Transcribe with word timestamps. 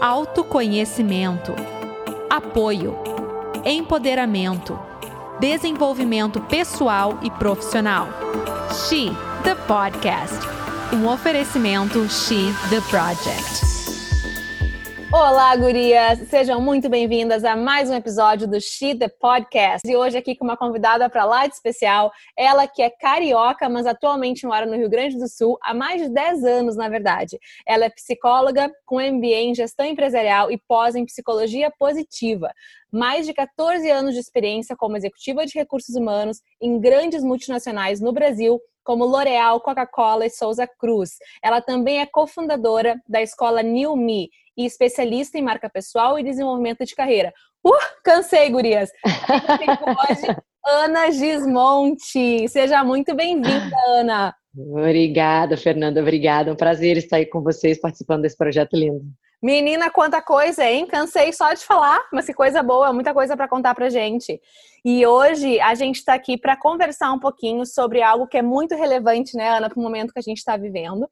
autoconhecimento, 0.00 1.54
apoio, 2.30 2.96
empoderamento, 3.64 4.78
desenvolvimento 5.40 6.40
pessoal 6.42 7.18
e 7.22 7.30
profissional. 7.30 8.08
She, 8.88 9.10
the 9.42 9.56
podcast. 9.66 10.46
Um 10.92 11.06
oferecimento 11.06 12.08
She, 12.08 12.52
the 12.70 12.80
Project. 12.88 13.67
Olá, 15.20 15.54
gurias! 15.56 16.28
Sejam 16.28 16.60
muito 16.60 16.88
bem-vindas 16.88 17.42
a 17.42 17.56
mais 17.56 17.90
um 17.90 17.94
episódio 17.94 18.46
do 18.46 18.60
She 18.60 18.94
The 18.94 19.08
Podcast. 19.08 19.80
E 19.84 19.96
hoje 19.96 20.16
aqui 20.16 20.36
com 20.36 20.44
uma 20.44 20.56
convidada 20.56 21.10
para 21.10 21.24
lá 21.24 21.44
de 21.44 21.54
especial, 21.54 22.12
ela 22.36 22.68
que 22.68 22.80
é 22.80 22.88
carioca, 22.88 23.68
mas 23.68 23.84
atualmente 23.84 24.46
mora 24.46 24.64
no 24.64 24.76
Rio 24.76 24.88
Grande 24.88 25.18
do 25.18 25.28
Sul 25.28 25.58
há 25.60 25.74
mais 25.74 26.02
de 26.02 26.08
10 26.08 26.44
anos, 26.44 26.76
na 26.76 26.88
verdade. 26.88 27.36
Ela 27.66 27.86
é 27.86 27.90
psicóloga 27.90 28.70
com 28.86 29.00
MBA 29.00 29.40
em 29.40 29.54
gestão 29.56 29.84
empresarial 29.84 30.52
e 30.52 30.56
pós 30.56 30.94
em 30.94 31.04
psicologia 31.04 31.68
positiva. 31.76 32.52
Mais 32.92 33.26
de 33.26 33.34
14 33.34 33.90
anos 33.90 34.14
de 34.14 34.20
experiência 34.20 34.76
como 34.76 34.96
executiva 34.96 35.44
de 35.44 35.52
recursos 35.52 35.96
humanos 35.96 36.40
em 36.62 36.78
grandes 36.78 37.24
multinacionais 37.24 38.00
no 38.00 38.12
Brasil, 38.12 38.60
como 38.88 39.04
L'Oréal, 39.04 39.60
Coca-Cola 39.60 40.24
e 40.24 40.30
Souza 40.30 40.66
Cruz. 40.66 41.18
Ela 41.42 41.60
também 41.60 42.00
é 42.00 42.06
cofundadora 42.06 42.98
da 43.06 43.20
escola 43.20 43.62
New 43.62 43.94
Me 43.94 44.30
e 44.56 44.64
especialista 44.64 45.36
em 45.36 45.42
marca 45.42 45.68
pessoal 45.68 46.18
e 46.18 46.22
desenvolvimento 46.22 46.86
de 46.86 46.94
carreira. 46.94 47.34
Uh, 47.62 47.76
cansei, 48.02 48.48
gurias! 48.48 48.88
hoje, 49.04 50.34
Ana 50.66 51.10
Gismonte. 51.10 52.48
Seja 52.48 52.82
muito 52.82 53.14
bem-vinda, 53.14 53.76
Ana. 53.88 54.34
Obrigada, 54.56 55.58
Fernanda. 55.58 56.00
Obrigada. 56.00 56.48
É 56.48 56.52
um 56.54 56.56
prazer 56.56 56.96
estar 56.96 57.18
aí 57.18 57.26
com 57.26 57.42
vocês 57.42 57.78
participando 57.78 58.22
desse 58.22 58.38
projeto 58.38 58.74
lindo. 58.74 59.04
Menina, 59.40 59.88
quanta 59.88 60.20
coisa, 60.20 60.64
hein? 60.64 60.86
Cansei 60.86 61.32
só 61.32 61.52
de 61.52 61.64
falar, 61.64 62.00
mas 62.12 62.26
que 62.26 62.34
coisa 62.34 62.60
boa, 62.62 62.92
muita 62.92 63.14
coisa 63.14 63.36
para 63.36 63.46
contar 63.46 63.74
pra 63.74 63.88
gente. 63.88 64.40
E 64.84 65.06
hoje 65.06 65.60
a 65.60 65.74
gente 65.74 65.96
está 65.96 66.14
aqui 66.14 66.36
para 66.36 66.56
conversar 66.56 67.12
um 67.12 67.20
pouquinho 67.20 67.64
sobre 67.64 68.02
algo 68.02 68.26
que 68.26 68.38
é 68.38 68.42
muito 68.42 68.74
relevante, 68.74 69.36
né, 69.36 69.48
Ana, 69.48 69.68
para 69.68 69.78
o 69.78 69.82
momento 69.82 70.12
que 70.12 70.18
a 70.18 70.22
gente 70.22 70.38
está 70.38 70.56
vivendo, 70.56 71.08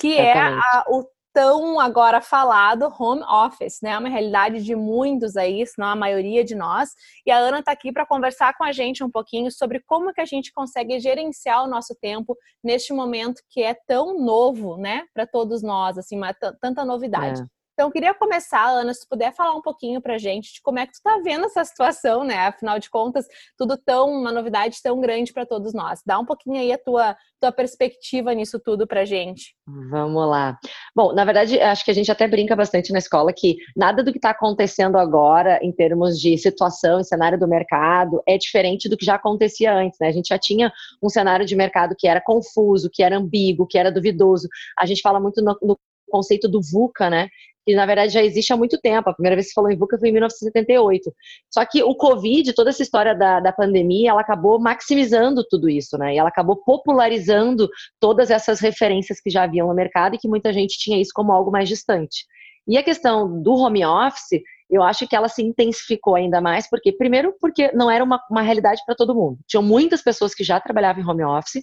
que 0.00 0.16
é 0.16 0.38
a, 0.38 0.84
o 0.88 1.04
tão 1.32 1.80
agora 1.80 2.20
falado 2.20 2.92
home 2.98 3.22
office, 3.22 3.80
né? 3.82 3.90
É 3.90 3.98
uma 3.98 4.08
realidade 4.08 4.62
de 4.62 4.74
muitos 4.74 5.36
aí, 5.36 5.66
se 5.66 5.78
não 5.78 5.88
a 5.88 5.96
maioria 5.96 6.44
de 6.44 6.54
nós. 6.54 6.90
E 7.26 7.30
a 7.30 7.38
Ana 7.38 7.60
está 7.60 7.72
aqui 7.72 7.92
para 7.92 8.06
conversar 8.06 8.56
com 8.56 8.64
a 8.64 8.72
gente 8.72 9.02
um 9.02 9.10
pouquinho 9.10 9.50
sobre 9.50 9.80
como 9.86 10.12
que 10.12 10.20
a 10.20 10.26
gente 10.26 10.52
consegue 10.52 10.98
gerenciar 11.00 11.64
o 11.64 11.68
nosso 11.68 11.94
tempo 12.00 12.36
neste 12.62 12.92
momento 12.92 13.42
que 13.48 13.62
é 13.62 13.74
tão 13.86 14.18
novo, 14.18 14.76
né, 14.76 15.04
para 15.14 15.26
todos 15.26 15.62
nós, 15.62 15.98
assim, 15.98 16.16
uma, 16.16 16.34
tanta 16.34 16.84
novidade. 16.84 17.42
É. 17.42 17.61
Então, 17.72 17.90
queria 17.90 18.12
começar, 18.12 18.68
Ana, 18.68 18.92
se 18.92 19.08
puder 19.08 19.34
falar 19.34 19.54
um 19.54 19.62
pouquinho 19.62 20.00
pra 20.00 20.18
gente 20.18 20.54
de 20.54 20.60
como 20.62 20.78
é 20.78 20.86
que 20.86 20.92
tu 20.92 21.00
tá 21.02 21.18
vendo 21.24 21.46
essa 21.46 21.64
situação, 21.64 22.22
né? 22.22 22.48
Afinal 22.48 22.78
de 22.78 22.90
contas, 22.90 23.26
tudo 23.56 23.76
tão, 23.78 24.10
uma 24.10 24.30
novidade 24.30 24.78
tão 24.82 25.00
grande 25.00 25.32
para 25.32 25.46
todos 25.46 25.72
nós. 25.72 26.00
Dá 26.04 26.18
um 26.18 26.24
pouquinho 26.24 26.60
aí 26.60 26.70
a 26.70 26.78
tua, 26.78 27.16
tua 27.40 27.50
perspectiva 27.50 28.34
nisso 28.34 28.60
tudo 28.60 28.86
pra 28.86 29.04
gente. 29.04 29.54
Vamos 29.66 30.28
lá. 30.28 30.58
Bom, 30.94 31.14
na 31.14 31.24
verdade, 31.24 31.58
acho 31.60 31.84
que 31.84 31.90
a 31.90 31.94
gente 31.94 32.10
até 32.10 32.28
brinca 32.28 32.54
bastante 32.54 32.92
na 32.92 32.98
escola 32.98 33.32
que 33.32 33.56
nada 33.74 34.02
do 34.02 34.12
que 34.12 34.18
está 34.18 34.30
acontecendo 34.30 34.98
agora, 34.98 35.58
em 35.62 35.72
termos 35.72 36.20
de 36.20 36.36
situação 36.36 37.00
e 37.00 37.04
cenário 37.04 37.38
do 37.38 37.48
mercado, 37.48 38.22
é 38.28 38.36
diferente 38.36 38.88
do 38.88 38.96
que 38.98 39.06
já 39.06 39.14
acontecia 39.14 39.74
antes, 39.74 39.98
né? 39.98 40.08
A 40.08 40.12
gente 40.12 40.28
já 40.28 40.38
tinha 40.38 40.70
um 41.02 41.08
cenário 41.08 41.46
de 41.46 41.56
mercado 41.56 41.94
que 41.98 42.06
era 42.06 42.20
confuso, 42.20 42.90
que 42.92 43.02
era 43.02 43.16
ambíguo, 43.16 43.66
que 43.66 43.78
era 43.78 43.90
duvidoso. 43.90 44.46
A 44.78 44.84
gente 44.84 45.00
fala 45.00 45.18
muito 45.18 45.42
no, 45.42 45.56
no 45.62 45.78
conceito 46.12 46.48
do 46.48 46.60
VUCA, 46.60 47.10
né? 47.10 47.28
que 47.64 47.74
na 47.74 47.86
verdade 47.86 48.12
já 48.12 48.22
existe 48.22 48.52
há 48.52 48.56
muito 48.56 48.78
tempo. 48.80 49.08
A 49.08 49.14
primeira 49.14 49.36
vez 49.36 49.46
que 49.46 49.50
se 49.50 49.54
falou 49.54 49.70
em 49.70 49.76
VUCA 49.76 49.98
foi 49.98 50.08
em 50.08 50.12
1978. 50.12 51.12
Só 51.50 51.64
que 51.64 51.82
o 51.82 51.94
Covid, 51.94 52.52
toda 52.54 52.70
essa 52.70 52.82
história 52.82 53.14
da, 53.14 53.40
da 53.40 53.52
pandemia, 53.52 54.10
ela 54.10 54.20
acabou 54.20 54.60
maximizando 54.60 55.44
tudo 55.48 55.68
isso, 55.68 55.96
né? 55.96 56.14
E 56.14 56.18
ela 56.18 56.28
acabou 56.28 56.56
popularizando 56.56 57.68
todas 58.00 58.30
essas 58.30 58.60
referências 58.60 59.20
que 59.20 59.30
já 59.30 59.44
haviam 59.44 59.68
no 59.68 59.74
mercado 59.74 60.14
e 60.14 60.18
que 60.18 60.28
muita 60.28 60.52
gente 60.52 60.78
tinha 60.78 61.00
isso 61.00 61.12
como 61.14 61.32
algo 61.32 61.50
mais 61.50 61.68
distante. 61.68 62.26
E 62.66 62.76
a 62.76 62.82
questão 62.82 63.42
do 63.42 63.54
home 63.54 63.84
office, 63.84 64.40
eu 64.72 64.82
acho 64.82 65.06
que 65.06 65.14
ela 65.14 65.28
se 65.28 65.42
intensificou 65.42 66.14
ainda 66.14 66.40
mais, 66.40 66.68
porque, 66.68 66.90
primeiro, 66.92 67.34
porque 67.38 67.70
não 67.72 67.90
era 67.90 68.02
uma, 68.02 68.18
uma 68.30 68.40
realidade 68.40 68.80
para 68.86 68.94
todo 68.94 69.14
mundo. 69.14 69.38
Tinham 69.46 69.62
muitas 69.62 70.02
pessoas 70.02 70.34
que 70.34 70.42
já 70.42 70.58
trabalhavam 70.58 71.02
em 71.02 71.06
home 71.06 71.22
office, 71.22 71.62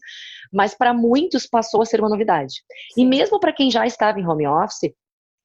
mas 0.53 0.75
para 0.75 0.93
muitos 0.93 1.47
passou 1.47 1.81
a 1.81 1.85
ser 1.85 1.99
uma 1.99 2.09
novidade. 2.09 2.53
E 2.95 3.03
mesmo 3.03 3.39
para 3.39 3.51
quem 3.51 3.71
já 3.71 3.85
estava 3.85 4.19
em 4.19 4.27
home 4.27 4.45
office, 4.45 4.93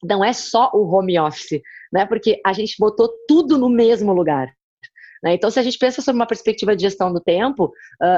não 0.03 0.23
é 0.23 0.35
só 0.35 0.71
o 0.75 0.87
home 0.87 1.19
office, 1.19 1.63
né? 1.91 2.05
Porque 2.05 2.39
a 2.45 2.53
gente 2.53 2.77
botou 2.79 3.09
tudo 3.27 3.57
no 3.57 3.71
mesmo 3.71 4.13
lugar. 4.13 4.53
Né? 5.23 5.33
Então, 5.33 5.51
se 5.51 5.59
a 5.59 5.63
gente 5.63 5.79
pensa 5.79 6.03
sobre 6.03 6.21
uma 6.21 6.27
perspectiva 6.27 6.77
de 6.77 6.83
gestão 6.83 7.11
do 7.11 7.21
tempo, 7.21 7.73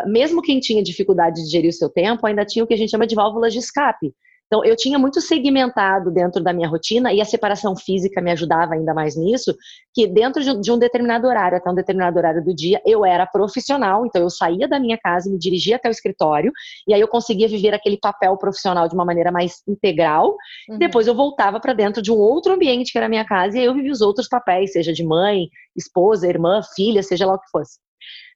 mesmo 0.06 0.42
quem 0.42 0.58
tinha 0.58 0.82
dificuldade 0.82 1.44
de 1.44 1.48
gerir 1.48 1.70
o 1.70 1.72
seu 1.72 1.88
tempo, 1.88 2.26
ainda 2.26 2.44
tinha 2.44 2.64
o 2.64 2.66
que 2.66 2.74
a 2.74 2.76
gente 2.76 2.90
chama 2.90 3.06
de 3.06 3.14
válvulas 3.14 3.52
de 3.52 3.60
escape. 3.60 4.12
Então, 4.46 4.64
eu 4.64 4.76
tinha 4.76 4.98
muito 4.98 5.20
segmentado 5.20 6.10
dentro 6.10 6.42
da 6.42 6.52
minha 6.52 6.68
rotina 6.68 7.12
e 7.12 7.20
a 7.20 7.24
separação 7.24 7.74
física 7.74 8.20
me 8.20 8.30
ajudava 8.30 8.74
ainda 8.74 8.94
mais 8.94 9.16
nisso, 9.16 9.54
que 9.92 10.06
dentro 10.06 10.42
de 10.60 10.70
um 10.70 10.78
determinado 10.78 11.26
horário, 11.26 11.58
até 11.58 11.68
um 11.68 11.74
determinado 11.74 12.16
horário 12.16 12.44
do 12.44 12.54
dia, 12.54 12.80
eu 12.86 13.04
era 13.04 13.26
profissional, 13.26 14.06
então 14.06 14.22
eu 14.22 14.30
saía 14.30 14.68
da 14.68 14.78
minha 14.78 14.96
casa 14.96 15.30
me 15.30 15.38
dirigia 15.38 15.76
até 15.76 15.88
o 15.88 15.90
escritório, 15.90 16.52
e 16.86 16.94
aí 16.94 17.00
eu 17.00 17.08
conseguia 17.08 17.48
viver 17.48 17.74
aquele 17.74 17.98
papel 17.98 18.36
profissional 18.36 18.88
de 18.88 18.94
uma 18.94 19.04
maneira 19.04 19.32
mais 19.32 19.62
integral. 19.66 20.36
Uhum. 20.68 20.78
Depois 20.78 21.06
eu 21.06 21.14
voltava 21.14 21.58
para 21.58 21.72
dentro 21.72 22.00
de 22.00 22.12
um 22.12 22.16
outro 22.16 22.52
ambiente 22.52 22.92
que 22.92 22.98
era 22.98 23.06
a 23.06 23.10
minha 23.10 23.24
casa 23.24 23.56
e 23.56 23.60
aí 23.60 23.66
eu 23.66 23.74
vivia 23.74 23.92
os 23.92 24.00
outros 24.00 24.28
papéis, 24.28 24.72
seja 24.72 24.92
de 24.92 25.04
mãe, 25.04 25.48
esposa, 25.74 26.28
irmã, 26.28 26.60
filha, 26.74 27.02
seja 27.02 27.26
lá 27.26 27.34
o 27.34 27.40
que 27.40 27.50
fosse. 27.50 27.78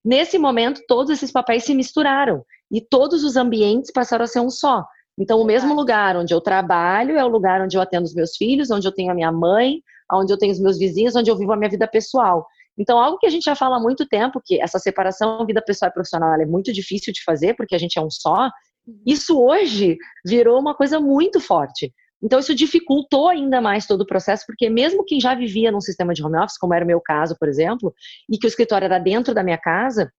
Nesse 0.04 0.38
momento, 0.38 0.80
todos 0.88 1.10
esses 1.10 1.30
papéis 1.30 1.64
se 1.64 1.74
misturaram 1.74 2.42
e 2.70 2.80
todos 2.80 3.22
os 3.22 3.36
ambientes 3.36 3.92
passaram 3.92 4.24
a 4.24 4.28
ser 4.28 4.40
um 4.40 4.50
só. 4.50 4.84
Então, 5.20 5.38
o 5.38 5.44
mesmo 5.44 5.74
lugar 5.74 6.16
onde 6.16 6.32
eu 6.32 6.40
trabalho 6.40 7.18
é 7.18 7.22
o 7.22 7.28
lugar 7.28 7.60
onde 7.60 7.76
eu 7.76 7.82
atendo 7.82 8.04
os 8.04 8.14
meus 8.14 8.34
filhos, 8.36 8.70
onde 8.70 8.88
eu 8.88 8.92
tenho 8.92 9.12
a 9.12 9.14
minha 9.14 9.30
mãe, 9.30 9.82
onde 10.10 10.32
eu 10.32 10.38
tenho 10.38 10.50
os 10.50 10.58
meus 10.58 10.78
vizinhos, 10.78 11.14
onde 11.14 11.30
eu 11.30 11.36
vivo 11.36 11.52
a 11.52 11.56
minha 11.56 11.68
vida 11.68 11.86
pessoal. 11.86 12.46
Então, 12.78 12.98
algo 12.98 13.18
que 13.18 13.26
a 13.26 13.30
gente 13.30 13.44
já 13.44 13.54
fala 13.54 13.76
há 13.76 13.80
muito 13.80 14.08
tempo, 14.08 14.40
que 14.42 14.58
essa 14.58 14.78
separação 14.78 15.44
vida 15.44 15.60
pessoal 15.60 15.90
e 15.90 15.92
profissional 15.94 16.32
é 16.40 16.46
muito 16.46 16.72
difícil 16.72 17.12
de 17.12 17.22
fazer, 17.22 17.54
porque 17.54 17.74
a 17.74 17.78
gente 17.78 17.98
é 17.98 18.02
um 18.02 18.10
só, 18.10 18.48
uhum. 18.86 19.02
isso 19.06 19.38
hoje 19.38 19.98
virou 20.24 20.58
uma 20.58 20.74
coisa 20.74 20.98
muito 20.98 21.38
forte. 21.38 21.92
Então, 22.22 22.38
isso 22.38 22.54
dificultou 22.54 23.28
ainda 23.28 23.60
mais 23.60 23.86
todo 23.86 24.00
o 24.00 24.06
processo, 24.06 24.44
porque 24.46 24.70
mesmo 24.70 25.04
quem 25.04 25.20
já 25.20 25.34
vivia 25.34 25.70
num 25.70 25.82
sistema 25.82 26.14
de 26.14 26.24
home 26.24 26.38
office, 26.38 26.56
como 26.56 26.72
era 26.72 26.84
o 26.84 26.88
meu 26.88 27.00
caso, 27.00 27.36
por 27.38 27.48
exemplo, 27.48 27.94
e 28.30 28.38
que 28.38 28.46
o 28.46 28.48
escritório 28.48 28.86
era 28.86 28.98
dentro 28.98 29.34
da 29.34 29.42
minha 29.42 29.58
casa, 29.58 30.10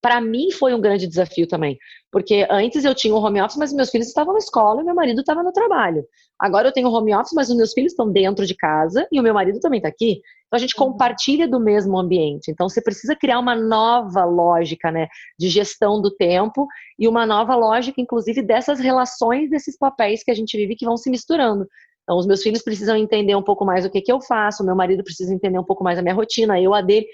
para 0.00 0.20
mim 0.20 0.50
foi 0.52 0.74
um 0.74 0.80
grande 0.80 1.06
desafio 1.06 1.46
também, 1.46 1.76
porque 2.10 2.46
antes 2.50 2.84
eu 2.84 2.94
tinha 2.94 3.14
o 3.14 3.18
home 3.18 3.40
office, 3.40 3.56
mas 3.56 3.72
meus 3.72 3.90
filhos 3.90 4.06
estavam 4.06 4.32
na 4.32 4.38
escola 4.38 4.80
e 4.80 4.84
meu 4.84 4.94
marido 4.94 5.20
estava 5.20 5.42
no 5.42 5.52
trabalho. 5.52 6.04
Agora 6.38 6.68
eu 6.68 6.72
tenho 6.72 6.88
home 6.88 7.14
office, 7.14 7.32
mas 7.34 7.50
os 7.50 7.56
meus 7.56 7.72
filhos 7.72 7.92
estão 7.92 8.10
dentro 8.10 8.46
de 8.46 8.54
casa 8.54 9.06
e 9.10 9.18
o 9.18 9.22
meu 9.22 9.34
marido 9.34 9.58
também 9.58 9.78
está 9.78 9.88
aqui. 9.88 10.20
Então 10.46 10.56
a 10.56 10.58
gente 10.58 10.74
uhum. 10.78 10.92
compartilha 10.92 11.48
do 11.48 11.58
mesmo 11.58 11.98
ambiente. 11.98 12.50
Então 12.50 12.68
você 12.68 12.80
precisa 12.80 13.16
criar 13.16 13.38
uma 13.40 13.54
nova 13.54 14.24
lógica, 14.24 14.90
né, 14.90 15.08
de 15.38 15.48
gestão 15.48 16.00
do 16.00 16.14
tempo 16.14 16.66
e 16.98 17.08
uma 17.08 17.26
nova 17.26 17.54
lógica, 17.56 18.00
inclusive, 18.00 18.40
dessas 18.42 18.78
relações 18.78 19.50
desses 19.50 19.76
papéis 19.76 20.22
que 20.22 20.30
a 20.30 20.34
gente 20.34 20.56
vive 20.56 20.76
que 20.76 20.86
vão 20.86 20.96
se 20.96 21.10
misturando. 21.10 21.66
Então, 22.04 22.16
os 22.16 22.26
meus 22.26 22.42
filhos 22.42 22.62
precisam 22.62 22.96
entender 22.96 23.34
um 23.34 23.42
pouco 23.42 23.66
mais 23.66 23.84
o 23.84 23.90
que, 23.90 24.00
que 24.00 24.10
eu 24.10 24.18
faço, 24.22 24.62
o 24.62 24.66
meu 24.66 24.74
marido 24.74 25.04
precisa 25.04 25.34
entender 25.34 25.58
um 25.58 25.64
pouco 25.64 25.84
mais 25.84 25.98
a 25.98 26.02
minha 26.02 26.14
rotina, 26.14 26.58
eu 26.58 26.72
a 26.72 26.80
dele 26.80 27.06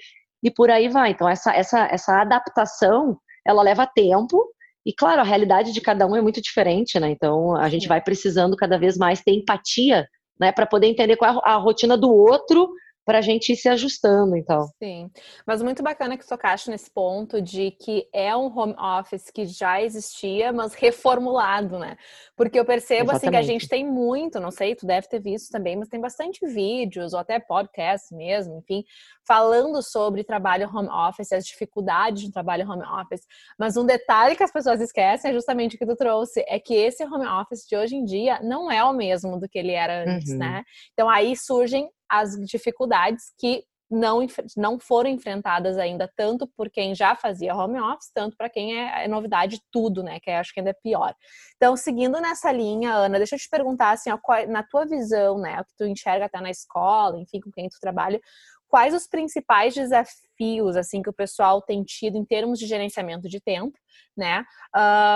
e 0.45 0.51
por 0.51 0.69
aí 0.69 0.87
vai. 0.87 1.09
Então, 1.09 1.27
essa, 1.27 1.51
essa, 1.51 1.87
essa 1.91 2.21
adaptação, 2.21 3.17
ela 3.43 3.63
leva 3.63 3.87
tempo, 3.87 4.39
e 4.85 4.93
claro, 4.93 5.19
a 5.19 5.23
realidade 5.23 5.73
de 5.73 5.81
cada 5.81 6.05
um 6.05 6.15
é 6.15 6.21
muito 6.21 6.39
diferente, 6.39 6.99
né? 6.99 7.09
Então, 7.09 7.55
a 7.57 7.67
gente 7.67 7.87
vai 7.87 7.99
precisando 7.99 8.55
cada 8.55 8.77
vez 8.77 8.95
mais 8.95 9.23
ter 9.23 9.31
empatia, 9.31 10.07
né, 10.39 10.51
para 10.51 10.67
poder 10.67 10.85
entender 10.85 11.15
qual 11.15 11.33
é 11.33 11.41
a 11.43 11.55
rotina 11.55 11.97
do 11.97 12.13
outro 12.13 12.69
para 13.05 13.19
a 13.19 13.21
gente 13.21 13.53
ir 13.53 13.55
se 13.55 13.69
ajustando, 13.69 14.35
então. 14.35 14.67
Sim, 14.81 15.11
mas 15.45 15.61
muito 15.61 15.83
bacana 15.83 16.17
que 16.17 16.27
tocaste 16.27 16.71
nesse 16.71 16.89
ponto 16.89 17.39
de 17.39 17.71
que 17.71 18.09
é 18.11 18.35
um 18.35 18.47
home 18.47 18.75
office 18.77 19.29
que 19.29 19.45
já 19.45 19.81
existia, 19.81 20.51
mas 20.51 20.73
reformulado, 20.73 21.77
né? 21.77 21.95
Porque 22.35 22.59
eu 22.59 22.65
percebo 22.65 23.11
Exatamente. 23.11 23.17
assim 23.17 23.31
que 23.31 23.37
a 23.37 23.41
gente 23.41 23.67
tem 23.69 23.85
muito, 23.85 24.39
não 24.39 24.49
sei, 24.49 24.75
tu 24.75 24.87
deve 24.87 25.07
ter 25.07 25.21
visto 25.21 25.51
também, 25.51 25.75
mas 25.75 25.87
tem 25.87 26.01
bastante 26.01 26.45
vídeos 26.47 27.13
ou 27.13 27.19
até 27.19 27.39
podcasts 27.39 28.11
mesmo, 28.11 28.57
enfim, 28.57 28.83
falando 29.25 29.81
sobre 29.83 30.23
trabalho 30.23 30.69
home 30.73 30.89
office, 30.89 31.31
as 31.31 31.45
dificuldades 31.45 32.23
de 32.23 32.31
trabalho 32.31 32.69
home 32.69 32.83
office. 32.83 33.21
Mas 33.57 33.77
um 33.77 33.85
detalhe 33.85 34.35
que 34.35 34.43
as 34.43 34.51
pessoas 34.51 34.81
esquecem 34.81 35.29
é 35.29 35.33
justamente 35.33 35.75
o 35.75 35.79
que 35.79 35.85
tu 35.85 35.95
trouxe, 35.95 36.43
é 36.47 36.59
que 36.59 36.73
esse 36.73 37.03
home 37.03 37.27
office 37.27 37.67
de 37.67 37.77
hoje 37.77 37.95
em 37.95 38.03
dia 38.03 38.39
não 38.41 38.71
é 38.71 38.83
o 38.83 38.93
mesmo 38.93 39.39
do 39.39 39.47
que 39.47 39.59
ele 39.59 39.71
era 39.71 40.03
antes, 40.03 40.31
uhum. 40.31 40.39
né? 40.39 40.63
Então 40.93 41.07
aí 41.07 41.35
surgem 41.35 41.87
as 42.09 42.35
dificuldades 42.45 43.33
que 43.37 43.63
não, 43.89 44.25
não 44.57 44.79
foram 44.79 45.09
enfrentadas 45.09 45.77
ainda, 45.77 46.11
tanto 46.15 46.47
por 46.47 46.69
quem 46.69 46.95
já 46.95 47.15
fazia 47.15 47.55
home 47.55 47.79
office, 47.79 48.11
tanto 48.13 48.35
para 48.35 48.49
quem 48.49 48.79
é, 48.79 49.05
é, 49.05 49.07
novidade 49.07 49.61
tudo, 49.71 50.01
né? 50.01 50.19
Que 50.19 50.31
acho 50.31 50.53
que 50.53 50.59
ainda 50.59 50.71
é 50.71 50.73
pior. 50.73 51.13
Então, 51.55 51.77
seguindo 51.77 52.19
nessa 52.19 52.51
linha, 52.51 52.93
Ana, 52.93 53.17
deixa 53.17 53.35
eu 53.35 53.39
te 53.39 53.49
perguntar, 53.49 53.91
assim, 53.91 54.11
ó, 54.11 54.17
qual, 54.17 54.47
na 54.47 54.63
tua 54.63 54.85
visão, 54.85 55.37
né? 55.37 55.61
O 55.61 55.65
que 55.65 55.75
tu 55.77 55.85
enxerga 55.85 56.25
até 56.25 56.41
na 56.41 56.49
escola, 56.49 57.19
enfim, 57.19 57.39
com 57.39 57.51
quem 57.51 57.69
tu 57.69 57.77
trabalha, 57.79 58.19
quais 58.67 58.93
os 58.93 59.07
principais 59.07 59.73
desafios 59.73 60.75
assim 60.75 61.01
que 61.01 61.09
o 61.09 61.13
pessoal 61.13 61.61
tem 61.61 61.83
tido 61.83 62.17
em 62.17 62.25
termos 62.25 62.59
de 62.59 62.65
gerenciamento 62.65 63.27
de 63.27 63.39
tempo, 63.39 63.77
né? 64.17 64.43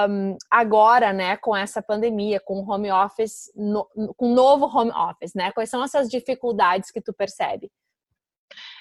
Um, 0.09 0.37
agora, 0.49 1.11
né, 1.13 1.37
com 1.37 1.55
essa 1.55 1.81
pandemia, 1.81 2.39
com 2.39 2.59
o 2.59 2.69
home 2.69 2.91
office, 2.91 3.51
no, 3.55 3.85
com 4.15 4.31
o 4.31 4.35
novo 4.35 4.65
home 4.65 4.91
office, 4.91 5.33
né? 5.35 5.51
Quais 5.51 5.69
são 5.69 5.83
essas 5.83 6.09
dificuldades 6.09 6.91
que 6.91 7.01
tu 7.01 7.13
percebe? 7.13 7.69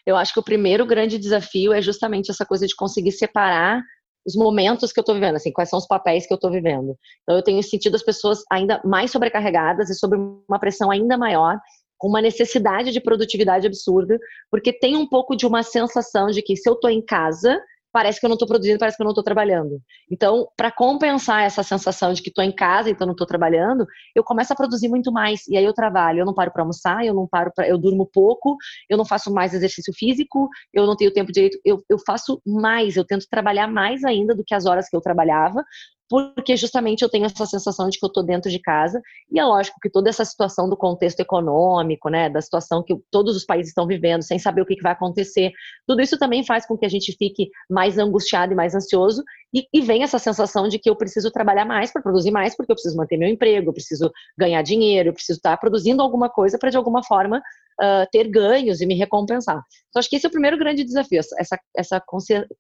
Eu 0.06 0.16
acho 0.16 0.32
que 0.32 0.40
o 0.40 0.44
primeiro 0.44 0.86
grande 0.86 1.18
desafio 1.18 1.72
é 1.72 1.82
justamente 1.82 2.30
essa 2.30 2.46
coisa 2.46 2.66
de 2.66 2.74
conseguir 2.74 3.12
separar 3.12 3.82
os 4.26 4.34
momentos 4.34 4.92
que 4.92 5.00
eu 5.00 5.02
estou 5.02 5.14
vivendo, 5.14 5.36
assim, 5.36 5.52
quais 5.52 5.70
são 5.70 5.78
os 5.78 5.86
papéis 5.86 6.26
que 6.26 6.32
eu 6.32 6.36
estou 6.36 6.50
vivendo. 6.50 6.96
Então, 7.22 7.36
eu 7.36 7.42
tenho 7.42 7.62
sentido 7.62 7.94
as 7.94 8.02
pessoas 8.02 8.40
ainda 8.50 8.80
mais 8.84 9.10
sobrecarregadas 9.10 9.88
e 9.88 9.94
sob 9.94 10.16
uma 10.16 10.58
pressão 10.58 10.90
ainda 10.90 11.16
maior 11.16 11.58
com 11.98 12.08
uma 12.08 12.22
necessidade 12.22 12.92
de 12.92 13.00
produtividade 13.00 13.66
absurda, 13.66 14.18
porque 14.50 14.72
tem 14.72 14.96
um 14.96 15.08
pouco 15.08 15.36
de 15.36 15.46
uma 15.46 15.62
sensação 15.62 16.28
de 16.28 16.40
que 16.40 16.56
se 16.56 16.68
eu 16.68 16.74
estou 16.74 16.88
em 16.88 17.04
casa, 17.04 17.60
parece 17.92 18.20
que 18.20 18.26
eu 18.26 18.28
não 18.28 18.34
estou 18.34 18.46
produzindo, 18.46 18.78
parece 18.78 18.96
que 18.96 19.02
eu 19.02 19.04
não 19.04 19.12
estou 19.12 19.24
trabalhando. 19.24 19.80
Então, 20.10 20.46
para 20.56 20.70
compensar 20.70 21.42
essa 21.42 21.62
sensação 21.62 22.12
de 22.12 22.22
que 22.22 22.28
estou 22.28 22.44
em 22.44 22.52
casa, 22.52 22.90
então 22.90 23.06
não 23.06 23.12
estou 23.12 23.26
trabalhando, 23.26 23.86
eu 24.14 24.22
começo 24.22 24.52
a 24.52 24.56
produzir 24.56 24.88
muito 24.88 25.10
mais. 25.12 25.46
E 25.48 25.56
aí 25.56 25.64
eu 25.64 25.72
trabalho, 25.72 26.20
eu 26.20 26.26
não 26.26 26.34
paro 26.34 26.52
para 26.52 26.62
almoçar, 26.62 27.04
eu 27.04 27.14
não 27.14 27.26
paro 27.26 27.50
para, 27.54 27.66
eu 27.68 27.78
durmo 27.78 28.06
pouco, 28.06 28.56
eu 28.88 28.96
não 28.96 29.04
faço 29.04 29.32
mais 29.32 29.54
exercício 29.54 29.92
físico, 29.94 30.48
eu 30.72 30.86
não 30.86 30.96
tenho 30.96 31.12
tempo 31.12 31.32
direito, 31.32 31.58
eu, 31.64 31.82
eu 31.88 31.98
faço 32.06 32.40
mais, 32.46 32.96
eu 32.96 33.04
tento 33.04 33.26
trabalhar 33.30 33.66
mais 33.66 34.04
ainda 34.04 34.34
do 34.34 34.44
que 34.44 34.54
as 34.54 34.66
horas 34.66 34.88
que 34.88 34.96
eu 34.96 35.00
trabalhava, 35.00 35.64
porque 36.08 36.56
justamente 36.56 37.02
eu 37.02 37.08
tenho 37.08 37.26
essa 37.26 37.44
sensação 37.44 37.88
de 37.88 37.98
que 37.98 38.04
eu 38.04 38.08
estou 38.08 38.22
dentro 38.24 38.50
de 38.50 38.58
casa, 38.58 39.00
e 39.30 39.38
é 39.38 39.44
lógico 39.44 39.78
que 39.80 39.90
toda 39.90 40.08
essa 40.08 40.24
situação 40.24 40.68
do 40.68 40.76
contexto 40.76 41.20
econômico, 41.20 42.08
né, 42.08 42.30
da 42.30 42.40
situação 42.40 42.82
que 42.82 42.94
todos 43.10 43.36
os 43.36 43.44
países 43.44 43.68
estão 43.70 43.86
vivendo, 43.86 44.22
sem 44.22 44.38
saber 44.38 44.62
o 44.62 44.66
que, 44.66 44.80
vai 44.80 44.92
acontecer, 44.92 45.52
tudo 45.86 46.00
isso 46.00 46.18
também 46.18 46.44
faz 46.44 46.66
com 46.66 46.78
que 46.78 46.86
a 46.86 46.88
gente 46.88 47.14
fique 47.16 47.50
mais 47.68 47.98
angustiado 47.98 48.52
e 48.52 48.56
mais 48.56 48.74
ansioso, 48.74 49.22
e, 49.52 49.66
e 49.72 49.80
vem 49.80 50.02
essa 50.02 50.18
sensação 50.18 50.68
de 50.68 50.78
que 50.78 50.88
eu 50.88 50.96
preciso 50.96 51.30
trabalhar 51.30 51.64
mais 51.64 51.92
para 51.92 52.02
produzir 52.02 52.30
mais, 52.30 52.56
porque 52.56 52.72
eu 52.72 52.76
preciso 52.76 52.96
manter 52.96 53.16
meu 53.16 53.28
emprego, 53.28 53.68
eu 53.68 53.74
preciso 53.74 54.10
ganhar 54.36 54.62
dinheiro, 54.62 55.10
eu 55.10 55.14
preciso 55.14 55.38
estar 55.38 55.56
produzindo 55.56 56.02
alguma 56.02 56.28
coisa 56.28 56.58
para 56.58 56.70
de 56.70 56.76
alguma 56.76 57.02
forma 57.02 57.42
uh, 57.80 58.06
ter 58.10 58.28
ganhos 58.28 58.80
e 58.80 58.86
me 58.86 58.94
recompensar. 58.94 59.62
Então, 59.88 60.00
acho 60.00 60.08
que 60.08 60.16
esse 60.16 60.26
é 60.26 60.28
o 60.28 60.32
primeiro 60.32 60.58
grande 60.58 60.84
desafio, 60.84 61.20
essa, 61.38 61.58
essa 61.76 62.02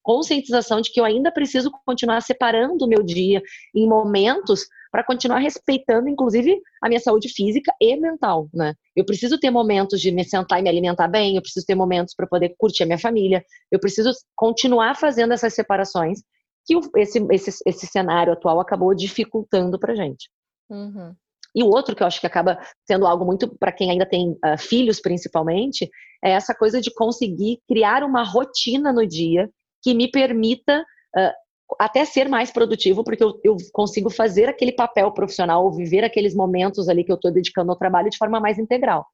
conscientização 0.02 0.80
de 0.80 0.90
que 0.90 1.00
eu 1.00 1.04
ainda 1.04 1.30
preciso 1.30 1.70
continuar 1.84 2.20
separando 2.22 2.84
o 2.84 2.88
meu 2.88 3.02
dia 3.02 3.42
em 3.74 3.86
momentos 3.88 4.66
para 4.90 5.04
continuar 5.04 5.38
respeitando, 5.38 6.08
inclusive, 6.08 6.58
a 6.82 6.88
minha 6.88 7.00
saúde 7.00 7.28
física 7.28 7.72
e 7.80 7.94
mental, 7.96 8.48
né? 8.54 8.74
Eu 8.96 9.04
preciso 9.04 9.38
ter 9.38 9.50
momentos 9.50 10.00
de 10.00 10.10
me 10.10 10.24
sentar 10.24 10.58
e 10.58 10.62
me 10.62 10.68
alimentar 10.68 11.08
bem, 11.08 11.36
eu 11.36 11.42
preciso 11.42 11.66
ter 11.66 11.74
momentos 11.74 12.14
para 12.14 12.26
poder 12.26 12.54
curtir 12.56 12.84
a 12.84 12.86
minha 12.86 12.98
família, 12.98 13.44
eu 13.70 13.78
preciso 13.78 14.10
continuar 14.34 14.96
fazendo 14.96 15.32
essas 15.32 15.54
separações 15.54 16.20
que 16.64 16.74
esse, 16.96 17.18
esse, 17.30 17.62
esse 17.66 17.86
cenário 17.86 18.32
atual 18.32 18.60
acabou 18.60 18.94
dificultando 18.94 19.78
para 19.78 19.94
gente. 19.94 20.30
Uhum. 20.70 21.14
E 21.54 21.62
o 21.62 21.68
outro 21.68 21.94
que 21.94 22.02
eu 22.02 22.06
acho 22.06 22.20
que 22.20 22.26
acaba 22.26 22.58
sendo 22.86 23.06
algo 23.06 23.24
muito 23.24 23.48
para 23.58 23.72
quem 23.72 23.90
ainda 23.90 24.06
tem 24.06 24.30
uh, 24.32 24.58
filhos, 24.58 25.00
principalmente, 25.00 25.88
é 26.22 26.30
essa 26.30 26.54
coisa 26.54 26.80
de 26.80 26.92
conseguir 26.92 27.60
criar 27.66 28.02
uma 28.02 28.22
rotina 28.22 28.92
no 28.92 29.06
dia 29.06 29.48
que 29.82 29.94
me 29.94 30.10
permita 30.10 30.80
uh, 30.80 31.32
até 31.78 32.04
ser 32.04 32.28
mais 32.28 32.50
produtivo, 32.50 33.04
porque 33.04 33.22
eu, 33.22 33.38
eu, 33.44 33.56
consigo 33.72 34.10
fazer 34.10 34.48
aquele 34.48 34.72
papel 34.72 35.12
profissional, 35.12 35.70
viver 35.72 36.04
aqueles 36.04 36.34
momentos 36.34 36.88
ali 36.88 37.04
que 37.04 37.12
eu 37.12 37.16
estou 37.16 37.32
dedicando 37.32 37.70
ao 37.70 37.78
trabalho 37.78 38.10
de 38.10 38.16
forma 38.16 38.40
mais 38.40 38.58
integral. 38.58 39.06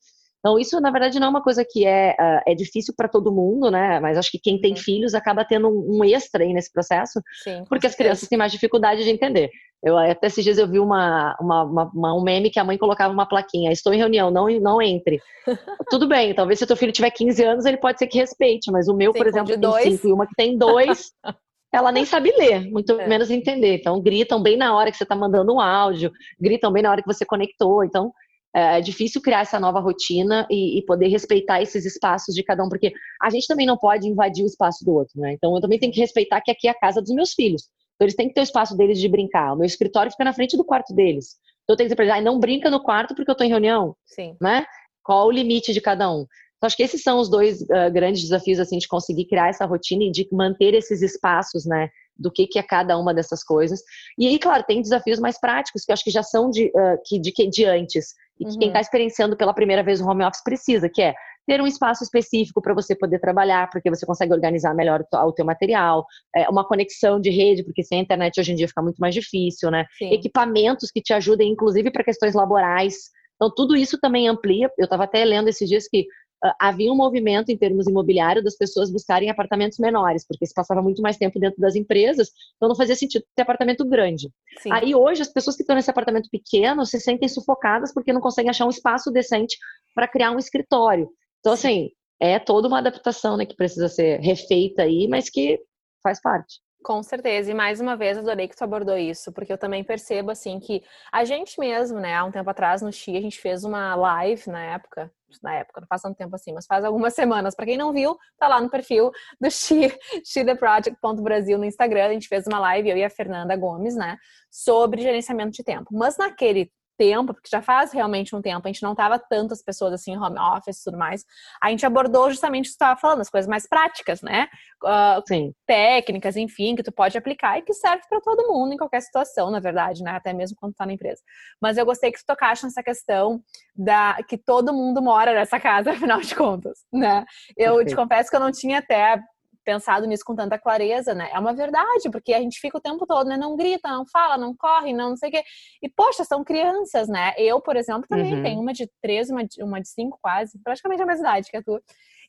Então, 0.45 0.59
isso, 0.59 0.79
na 0.79 0.91
verdade, 0.91 1.19
não 1.19 1.29
é 1.29 1.31
uma 1.31 1.43
coisa 1.43 1.65
que 1.67 1.87
é, 1.87 2.15
uh, 2.21 2.43
é 2.47 2.55
difícil 2.55 2.93
para 2.95 3.09
todo 3.09 3.33
mundo, 3.33 3.71
né? 3.71 3.99
Mas 3.99 4.19
acho 4.19 4.31
que 4.31 4.39
quem 4.39 4.61
tem 4.61 4.73
uhum. 4.73 4.77
filhos 4.77 5.15
acaba 5.15 5.43
tendo 5.43 5.69
um, 5.69 5.97
um, 5.97 6.05
extra 6.05 6.45
aí 6.45 6.53
nesse 6.53 6.71
processo, 6.71 7.19
Sim, 7.43 7.65
porque 7.67 7.87
as 7.87 7.95
crianças 7.95 8.29
têm 8.29 8.37
mais 8.37 8.53
dificuldade 8.53 9.05
de 9.05 9.09
entender. 9.09 9.49
Eu, 9.85 9.99
até 9.99 10.29
esses 10.29 10.43
dias 10.43 10.57
eu 10.57 10.67
vi 10.67 10.79
uma, 10.79 11.37
uma, 11.39 11.63
uma, 11.63 12.15
um 12.15 12.23
meme 12.23 12.49
que 12.49 12.59
a 12.59 12.65
mãe 12.65 12.79
colocava 12.79 13.13
uma 13.13 13.29
plaquinha: 13.29 13.71
Estou 13.71 13.93
em 13.93 13.99
reunião, 13.99 14.31
não, 14.31 14.49
não 14.59 14.81
entre. 14.81 15.21
Tudo 15.91 16.09
bem, 16.09 16.35
talvez 16.35 16.59
se 16.59 16.65
o 16.65 16.67
teu 16.67 16.77
filho 16.77 16.91
tiver 16.91 17.11
15 17.11 17.45
anos, 17.45 17.65
ele 17.67 17.77
pode 17.77 17.99
ser 17.99 18.07
que 18.07 18.19
respeite, 18.19 18.73
mas 18.73 18.89
o 18.89 18.95
meu, 18.95 19.13
Sim, 19.13 19.19
por 19.19 19.27
exemplo, 19.27 19.49
tem 19.49 19.61
dois. 19.61 19.85
cinco 19.85 20.09
e 20.09 20.13
uma 20.13 20.27
que 20.27 20.35
tem 20.35 20.57
dois. 20.57 21.13
ela 21.71 21.93
nem 21.93 22.05
sabe 22.07 22.33
ler, 22.39 22.71
muito 22.71 22.99
é. 22.99 23.07
menos 23.07 23.31
entender. 23.31 23.77
Então, 23.77 24.01
gritam 24.01 24.41
bem 24.41 24.57
na 24.57 24.75
hora 24.75 24.91
que 24.91 24.97
você 24.97 25.03
está 25.03 25.15
mandando 25.15 25.53
um 25.53 25.61
áudio, 25.61 26.11
gritam 26.41 26.73
bem 26.73 26.83
na 26.83 26.91
hora 26.91 27.03
que 27.03 27.13
você 27.13 27.27
conectou. 27.27 27.85
Então, 27.85 28.11
é, 28.55 28.79
é 28.79 28.81
difícil 28.81 29.21
criar 29.21 29.41
essa 29.41 29.59
nova 29.59 29.81
rotina 29.81 30.47
e, 30.49 30.79
e, 30.79 30.83
poder 30.87 31.09
respeitar 31.09 31.61
esses 31.61 31.85
espaços 31.85 32.35
de 32.35 32.43
cada 32.43 32.65
um, 32.65 32.69
porque 32.69 32.93
a 33.21 33.29
gente 33.29 33.49
também 33.49 33.67
não 33.67 33.77
pode 33.77 34.09
invadir 34.09 34.45
o 34.45 34.47
espaço 34.47 34.85
do 34.85 34.93
outro, 34.95 35.21
né? 35.21 35.33
Então 35.33 35.55
eu 35.55 35.61
também 35.61 35.79
tenho 35.79 35.93
que 35.93 36.01
respeitar 36.01 36.41
que 36.41 36.51
aqui 36.51 36.69
é 36.69 36.71
a 36.71 36.79
casa 36.79 37.03
dos 37.03 37.13
meus 37.13 37.33
filhos. 37.33 37.69
Então 37.95 38.07
eles 38.07 38.15
têm 38.15 38.29
que 38.29 38.35
ter 38.35 38.41
o 38.41 38.45
espaço 38.45 38.77
deles 38.77 38.99
de 38.99 39.09
brincar. 39.09 39.53
O 39.53 39.57
meu 39.57 39.67
escritório 39.67 40.11
fica 40.11 40.25
na 40.25 40.33
frente 40.33 40.57
do 40.57 40.65
quarto 40.65 40.95
deles. 40.95 41.37
Então 41.63 41.75
eu 41.75 41.77
tenho 41.77 41.89
que 41.89 41.95
dizer 41.95 41.97
para 41.97 42.05
eles, 42.05 42.17
ah, 42.17 42.21
não 42.21 42.39
brinca 42.39 42.71
no 42.71 42.83
quarto 42.83 43.15
porque 43.15 43.31
eu 43.31 43.35
estou 43.35 43.47
em 43.47 43.51
reunião. 43.51 43.97
Sim. 44.05 44.37
Né? 44.41 44.65
Qual 45.03 45.29
o 45.29 45.31
limite 45.31 45.73
de 45.73 45.81
cada 45.81 46.11
um? 46.11 46.27
Então, 46.65 46.67
acho 46.67 46.77
que 46.77 46.83
esses 46.83 47.03
são 47.03 47.19
os 47.19 47.29
dois 47.29 47.61
uh, 47.61 47.93
grandes 47.93 48.23
desafios, 48.23 48.59
assim, 48.59 48.79
de 48.79 48.89
conseguir 48.89 49.27
criar 49.27 49.49
essa 49.49 49.67
rotina 49.67 50.05
e 50.05 50.11
de 50.11 50.27
manter 50.33 50.73
esses 50.73 51.03
espaços, 51.03 51.67
né, 51.67 51.91
do 52.17 52.31
que, 52.31 52.47
que 52.47 52.59
é 52.59 52.63
cada 52.63 52.97
uma 52.97 53.13
dessas 53.13 53.45
coisas. 53.45 53.83
E 54.17 54.27
aí, 54.27 54.39
claro, 54.39 54.65
tem 54.67 54.81
desafios 54.81 55.19
mais 55.19 55.39
práticos, 55.39 55.85
que 55.85 55.93
eu 55.93 55.93
acho 55.93 56.03
que 56.03 56.11
já 56.11 56.23
são 56.23 56.49
de, 56.49 56.69
uh, 56.69 56.99
que, 57.05 57.21
de, 57.21 57.33
de 57.51 57.65
antes, 57.67 58.15
e 58.41 58.47
que 58.47 58.53
uhum. 58.53 58.59
quem 58.59 58.69
está 58.69 58.81
experienciando 58.81 59.37
pela 59.37 59.53
primeira 59.53 59.83
vez 59.83 60.01
o 60.01 60.09
home 60.09 60.25
office 60.25 60.43
precisa, 60.43 60.89
que 60.89 61.03
é 61.03 61.15
ter 61.47 61.61
um 61.61 61.67
espaço 61.67 62.03
específico 62.05 62.61
para 62.61 62.75
você 62.75 62.95
poder 62.97 63.19
trabalhar, 63.19 63.69
porque 63.71 63.91
você 63.91 64.07
consegue 64.07 64.33
organizar 64.33 64.75
melhor 64.75 65.05
o 65.13 65.33
teu 65.33 65.45
material, 65.45 66.07
é, 66.35 66.49
uma 66.49 66.67
conexão 66.67 67.21
de 67.21 67.31
rede, 67.31 67.63
porque 67.65 67.83
sem 67.83 67.99
a 67.99 68.03
internet 68.03 68.41
hoje 68.41 68.53
em 68.53 68.57
dia 68.57 68.69
fica 68.69 68.83
muito 68.83 68.99
mais 68.99 69.15
difícil, 69.15 69.71
né? 69.71 69.85
Sim. 69.99 70.13
Equipamentos 70.13 70.91
que 70.91 71.03
te 71.03 71.13
ajudem, 71.13 71.53
inclusive, 71.53 71.91
para 71.91 72.05
questões 72.05 72.35
laborais. 72.35 72.95
Então, 73.37 73.53
tudo 73.55 73.77
isso 73.77 73.99
também 73.99 74.29
amplia. 74.29 74.71
Eu 74.79 74.85
estava 74.85 75.05
até 75.05 75.25
lendo 75.25 75.49
esses 75.49 75.69
dias 75.69 75.89
que 75.89 76.03
uh, 76.45 76.53
havia 76.59 76.93
um 76.93 76.97
movimento 76.97 77.51
em 77.51 77.57
termos 77.57 77.87
imobiliários 77.87 78.45
das 78.45 78.57
pessoas 78.57 78.91
buscarem 78.91 79.29
apartamentos 79.29 79.79
menores, 79.79 80.27
porque 80.27 80.47
se 80.47 80.55
passava 80.55 80.81
muito 80.81 81.03
mais 81.03 81.17
tempo 81.17 81.39
dentro 81.39 81.61
das 81.61 81.75
empresas, 81.75 82.31
então 82.57 82.69
não 82.69 82.77
fazia 82.77 82.97
sentido 82.97 83.25
ter 83.35 83.43
apartamento 83.43 83.85
grande. 83.85 84.31
Sim. 84.61 84.73
Aí 84.73 84.95
hoje 84.95 85.23
as 85.23 85.33
pessoas 85.33 85.57
que 85.57 85.63
estão 85.63 85.77
nesse 85.77 85.91
apartamento 85.91 86.29
pequeno 86.31 86.87
se 86.87 87.01
sentem 87.01 87.29
sufocadas 87.29 87.93
porque 87.93 88.13
não 88.13 88.21
conseguem 88.21 88.51
achar 88.51 88.67
um 88.67 88.71
espaço 88.71 89.11
decente 89.11 89.57
para 89.95 90.09
criar 90.09 90.31
um 90.31 90.39
escritório. 90.39 91.09
Então, 91.45 91.53
assim, 91.53 91.91
é 92.19 92.39
toda 92.39 92.67
uma 92.67 92.79
adaptação 92.79 93.37
né, 93.37 93.45
que 93.45 93.55
precisa 93.55 93.87
ser 93.87 94.19
refeita 94.21 94.83
aí, 94.83 95.07
mas 95.07 95.29
que 95.29 95.61
faz 96.03 96.19
parte. 96.19 96.59
Com 96.83 97.03
certeza, 97.03 97.51
e 97.51 97.55
mais 97.55 97.81
uma 97.81 97.97
vez 97.97 98.17
adorei 98.17 98.49
que 98.49 98.57
tu 98.57 98.65
abordou 98.65 98.97
isso, 98.97 99.31
porque 99.31 99.53
eu 99.53 99.59
também 99.59 99.85
percebo 99.85 100.31
assim 100.31 100.59
que 100.59 100.83
a 101.13 101.23
gente 101.23 101.61
mesmo, 101.61 102.01
né, 102.01 102.15
há 102.15 102.25
um 102.25 102.31
tempo 102.31 102.49
atrás 102.49 102.81
no 102.81 102.91
Xi, 102.91 103.15
a 103.17 103.21
gente 103.21 103.39
fez 103.39 103.63
uma 103.63 103.95
live 103.95 104.51
na 104.51 104.63
época, 104.63 105.13
na 105.43 105.55
época, 105.55 105.83
não 105.83 105.89
faz 105.89 106.01
tanto 106.01 106.17
tempo 106.17 106.35
assim, 106.35 106.55
mas 106.55 106.65
faz 106.65 106.83
algumas 106.83 107.13
semanas. 107.15 107.55
Para 107.55 107.67
quem 107.67 107.77
não 107.77 107.93
viu, 107.93 108.17
tá 108.39 108.49
lá 108.49 108.59
no 108.59 108.71
perfil 108.71 109.11
do 109.39 109.51
Xi, 109.51 109.93
xitheproject.brasil 110.25 111.59
no 111.59 111.67
Instagram, 111.67 112.07
a 112.07 112.13
gente 112.15 112.29
fez 112.29 112.47
uma 112.47 112.59
live, 112.59 112.89
eu 112.89 112.97
e 112.97 113.05
a 113.05 113.11
Fernanda 113.11 113.55
Gomes, 113.55 113.95
né, 113.95 114.17
sobre 114.51 115.03
gerenciamento 115.03 115.53
de 115.53 115.63
tempo. 115.63 115.91
Mas 115.93 116.17
naquele 116.17 116.71
tempo, 116.97 117.35
porque 117.35 117.49
já 117.51 117.63
faz 117.63 117.93
realmente 117.93 118.35
um 118.35 118.43
tempo, 118.43 118.67
a 118.67 118.71
gente 118.71 118.83
não 118.83 118.95
tava 118.95 119.19
tantas 119.19 119.63
pessoas 119.63 119.93
assim 119.93 120.13
em 120.13 120.19
home 120.19 120.39
office 120.39 120.81
e 120.81 120.85
tudo 120.85 120.99
mais, 120.99 121.25
a 121.63 121.71
gente 121.71 121.85
abordou 121.85 122.31
justamente 122.31 122.67
o 122.67 122.69
que 122.69 122.71
você 122.71 122.75
estava 122.75 123.01
falando, 123.01 123.21
as 123.21 123.31
coisas 123.31 123.49
mais 123.49 123.69
práticas, 123.69 124.23
né? 124.23 124.49
Uh. 124.83 125.55
Técnicas, 125.67 126.37
enfim, 126.37 126.77
que 126.77 126.83
tu 126.83 126.93
pode 126.93 127.17
aplicar 127.17 127.59
e 127.59 127.63
que 127.63 127.73
serve 127.73 128.03
para 128.09 128.21
todo 128.21 128.47
mundo 128.49 128.73
em 128.75 128.77
qualquer 128.77 129.01
situação, 129.01 129.51
na 129.51 129.61
verdade, 129.61 130.03
né? 130.03 130.13
Até 130.13 130.33
mesmo 130.33 130.57
quando 130.59 130.75
tá 130.75 130.87
na 130.87 130.93
empresa. 130.93 131.21
Mas 131.61 131.77
eu 131.77 131.85
gostei 131.85 132.13
que 132.13 132.19
tu 132.19 132.27
tocaste 132.27 132.65
nessa 132.65 132.83
questão 132.83 133.43
da 133.75 134.19
que 134.29 134.37
todo 134.37 134.73
mundo 134.73 135.03
mora 135.03 135.33
nessa 135.35 135.59
casa, 135.59 135.91
afinal 135.93 136.21
de 136.21 136.35
contas, 136.35 136.81
né? 136.93 137.25
Eu 137.57 137.85
te 137.85 137.95
confesso 137.95 138.31
que 138.31 138.37
eu 138.37 138.41
não 138.41 138.53
tinha 138.53 138.79
até 138.79 139.21
pensado 139.65 140.07
nisso 140.07 140.25
com 140.25 140.35
tanta 140.35 140.59
clareza, 140.59 141.15
né? 141.15 141.31
É 141.33 141.39
uma 141.39 141.55
verdade, 141.55 142.11
porque 142.11 142.33
a 142.35 142.41
gente 142.41 142.61
fica 142.61 142.79
o 142.79 142.81
tempo 142.81 143.07
todo, 143.07 143.27
né? 143.27 143.37
Não 143.37 143.57
grita, 143.57 143.89
não 143.89 144.07
fala, 144.07 144.37
não 144.37 144.55
corre, 144.55 144.93
não, 144.93 145.11
não 145.11 145.17
sei 145.17 145.31
o 145.31 145.33
quê. 145.33 145.43
E, 145.83 145.89
poxa, 145.89 146.25
são 146.25 146.45
crianças, 146.45 147.09
né? 147.09 147.33
Eu, 147.37 147.61
por 147.61 147.77
exemplo, 147.77 148.07
também 148.09 148.35
uhum. 148.35 148.43
tenho 148.43 148.61
uma 148.61 148.73
de 148.73 148.89
três, 149.03 149.31
uma 149.31 149.45
de, 149.45 149.63
uma 149.63 149.81
de 149.81 149.89
cinco 149.89 150.19
quase, 150.21 150.59
praticamente 150.63 151.03
a 151.03 151.07
mesma 151.07 151.23
idade 151.23 151.51
que 151.51 151.57
a 151.57 151.63
tua. 151.63 151.81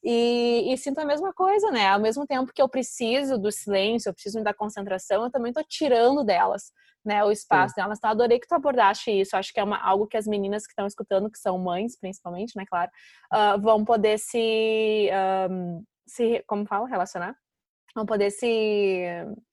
E, 0.04 0.72
e, 0.72 0.78
sinto 0.78 1.00
a 1.00 1.06
mesma 1.06 1.34
coisa, 1.34 1.72
né? 1.72 1.88
Ao 1.88 2.00
mesmo 2.00 2.26
tempo 2.26 2.52
que 2.54 2.62
eu 2.62 2.70
preciso 2.70 3.38
do 3.38 3.52
silêncio, 3.52 4.10
eu 4.10 4.14
preciso 4.14 4.44
da 4.44 4.54
concentração, 4.54 5.24
eu 5.24 5.32
também 5.32 5.52
tô 5.52 5.64
tirando 5.64 6.24
delas 6.24 6.72
né, 7.06 7.24
o 7.24 7.32
espaço 7.32 7.76
Sim. 7.76 7.82
delas. 7.82 8.00
Então, 8.00 8.10
adorei 8.10 8.40
que 8.40 8.48
tu 8.48 8.56
abordaste 8.56 9.12
isso. 9.12 9.38
Acho 9.38 9.54
que 9.54 9.60
é 9.60 9.64
uma, 9.64 9.78
algo 9.78 10.08
que 10.08 10.18
as 10.18 10.26
meninas 10.26 10.66
que 10.66 10.72
estão 10.72 10.88
escutando, 10.88 11.30
que 11.30 11.38
são 11.38 11.58
mães, 11.60 11.98
principalmente, 11.98 12.58
né, 12.58 12.66
claro, 12.68 12.90
uh, 13.32 13.62
vão 13.62 13.86
poder 13.86 14.18
se, 14.18 15.10
um, 15.50 15.84
se, 16.08 16.44
como 16.48 16.66
fala, 16.66 16.88
relacionar? 16.88 17.36
Vão 17.96 18.06
poder 18.06 18.30
se, 18.30 19.06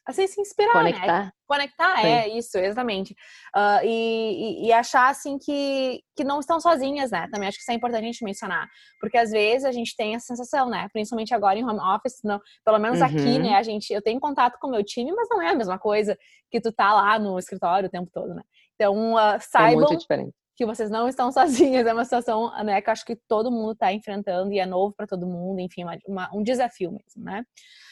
assim, 0.05 0.27
se 0.27 0.41
inspirar, 0.41 0.83
né? 0.83 0.91
Conectar. 0.93 1.25
Né? 1.27 1.33
Conectar, 1.47 1.97
Sim. 2.01 2.07
é, 2.09 2.29
isso, 2.37 2.59
exatamente. 2.59 3.13
Uh, 3.55 3.85
e, 3.85 4.67
e, 4.67 4.73
achar, 4.73 5.09
assim, 5.09 5.39
que, 5.39 6.03
que 6.17 6.25
não 6.25 6.41
estão 6.41 6.59
sozinhas, 6.59 7.13
né? 7.13 7.29
Também 7.31 7.49
acho 7.49 7.59
que 7.59 7.63
isso 7.63 7.71
é 7.71 7.75
importante 7.75 8.03
a 8.03 8.07
gente 8.07 8.25
mencionar. 8.25 8.69
Porque, 8.99 9.17
às 9.17 9.31
vezes, 9.31 9.65
a 9.65 9.71
gente 9.71 9.95
tem 9.95 10.17
essa 10.17 10.27
sensação, 10.27 10.69
né? 10.69 10.89
Principalmente 10.93 11.33
agora 11.33 11.57
em 11.57 11.65
home 11.65 11.79
office, 11.79 12.19
não, 12.25 12.41
pelo 12.65 12.81
menos 12.81 12.99
uhum. 12.99 13.07
aqui, 13.07 13.39
né? 13.39 13.55
A 13.55 13.63
gente, 13.63 13.93
eu 13.93 14.03
tenho 14.03 14.19
contato 14.19 14.59
com 14.59 14.67
o 14.67 14.71
meu 14.73 14.83
time, 14.83 15.13
mas 15.13 15.29
não 15.31 15.41
é 15.41 15.51
a 15.51 15.55
mesma 15.55 15.79
coisa 15.79 16.19
que 16.51 16.61
tu 16.61 16.73
tá 16.73 16.93
lá 16.93 17.21
no 17.21 17.39
escritório 17.39 17.87
o 17.87 17.93
tempo 17.93 18.11
todo, 18.13 18.35
né? 18.35 18.43
Então, 18.75 19.15
uh, 19.15 19.39
saibam... 19.41 19.85
É 19.85 19.87
muito 19.87 19.99
diferente 19.99 20.35
que 20.57 20.67
vocês 20.67 20.91
não 20.91 21.09
estão 21.09 21.31
sozinhas. 21.33 21.87
É 21.87 21.93
uma 21.93 22.05
situação 22.05 22.51
né, 22.65 22.81
que 22.81 22.91
acho 22.91 23.05
que 23.05 23.17
todo 23.29 23.51
mundo 23.51 23.73
está 23.73 23.93
enfrentando 23.93 24.53
e 24.53 24.59
é 24.59 24.67
novo 24.67 24.95
para 24.95 25.07
todo 25.07 25.27
mundo, 25.27 25.61
enfim, 25.61 25.85
uma, 25.85 25.99
uma, 26.07 26.31
um 26.35 26.43
desafio 26.43 26.91
mesmo, 26.91 27.25
né? 27.25 27.45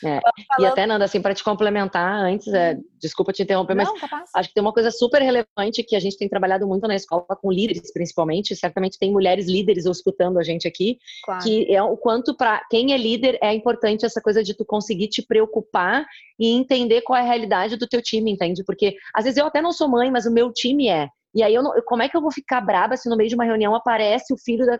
É. 0.04 0.20
Falando... 0.20 0.60
E 0.60 0.66
até, 0.66 0.86
Nanda, 0.86 1.04
assim, 1.04 1.20
para 1.20 1.34
te 1.34 1.44
complementar 1.44 2.24
antes, 2.24 2.48
é, 2.48 2.72
uhum. 2.72 2.82
desculpa 2.98 3.32
te 3.32 3.42
interromper, 3.42 3.74
não, 3.74 3.84
mas 3.84 4.00
tá 4.00 4.24
acho 4.34 4.48
que 4.48 4.54
tem 4.54 4.62
uma 4.62 4.72
coisa 4.72 4.90
super 4.90 5.20
relevante 5.20 5.82
que 5.82 5.94
a 5.94 6.00
gente 6.00 6.16
tem 6.16 6.28
trabalhado 6.28 6.66
muito 6.66 6.86
na 6.86 6.94
escola 6.94 7.26
com 7.28 7.52
líderes, 7.52 7.92
principalmente. 7.92 8.56
Certamente 8.56 8.98
tem 8.98 9.12
mulheres 9.12 9.46
líderes 9.46 9.84
escutando 9.84 10.38
a 10.38 10.42
gente 10.42 10.66
aqui, 10.66 10.98
claro. 11.24 11.42
que 11.42 11.72
é 11.72 11.82
o 11.82 11.96
quanto 11.96 12.34
para 12.34 12.64
quem 12.70 12.92
é 12.92 12.96
líder 12.96 13.38
é 13.42 13.52
importante 13.54 14.06
essa 14.06 14.20
coisa 14.20 14.42
de 14.42 14.54
tu 14.54 14.64
conseguir 14.64 15.08
te 15.08 15.22
preocupar 15.22 16.06
e 16.38 16.48
entender 16.48 17.02
qual 17.02 17.18
é 17.18 17.20
a 17.20 17.24
realidade 17.24 17.76
do 17.76 17.86
teu 17.86 18.00
time, 18.00 18.30
entende? 18.30 18.64
Porque 18.64 18.96
às 19.14 19.24
vezes 19.24 19.36
eu 19.36 19.46
até 19.46 19.60
não 19.60 19.72
sou 19.72 19.88
mãe, 19.88 20.10
mas 20.10 20.24
o 20.24 20.32
meu 20.32 20.52
time 20.52 20.88
é. 20.88 21.08
E 21.34 21.42
aí, 21.42 21.54
eu 21.54 21.62
não, 21.62 21.72
como 21.86 22.02
é 22.02 22.08
que 22.08 22.16
eu 22.16 22.20
vou 22.20 22.32
ficar 22.32 22.60
braba 22.60 22.96
se 22.96 23.08
no 23.08 23.16
meio 23.16 23.28
de 23.28 23.34
uma 23.34 23.44
reunião 23.44 23.74
aparece 23.74 24.32
o 24.32 24.38
filho 24.38 24.66
da. 24.66 24.78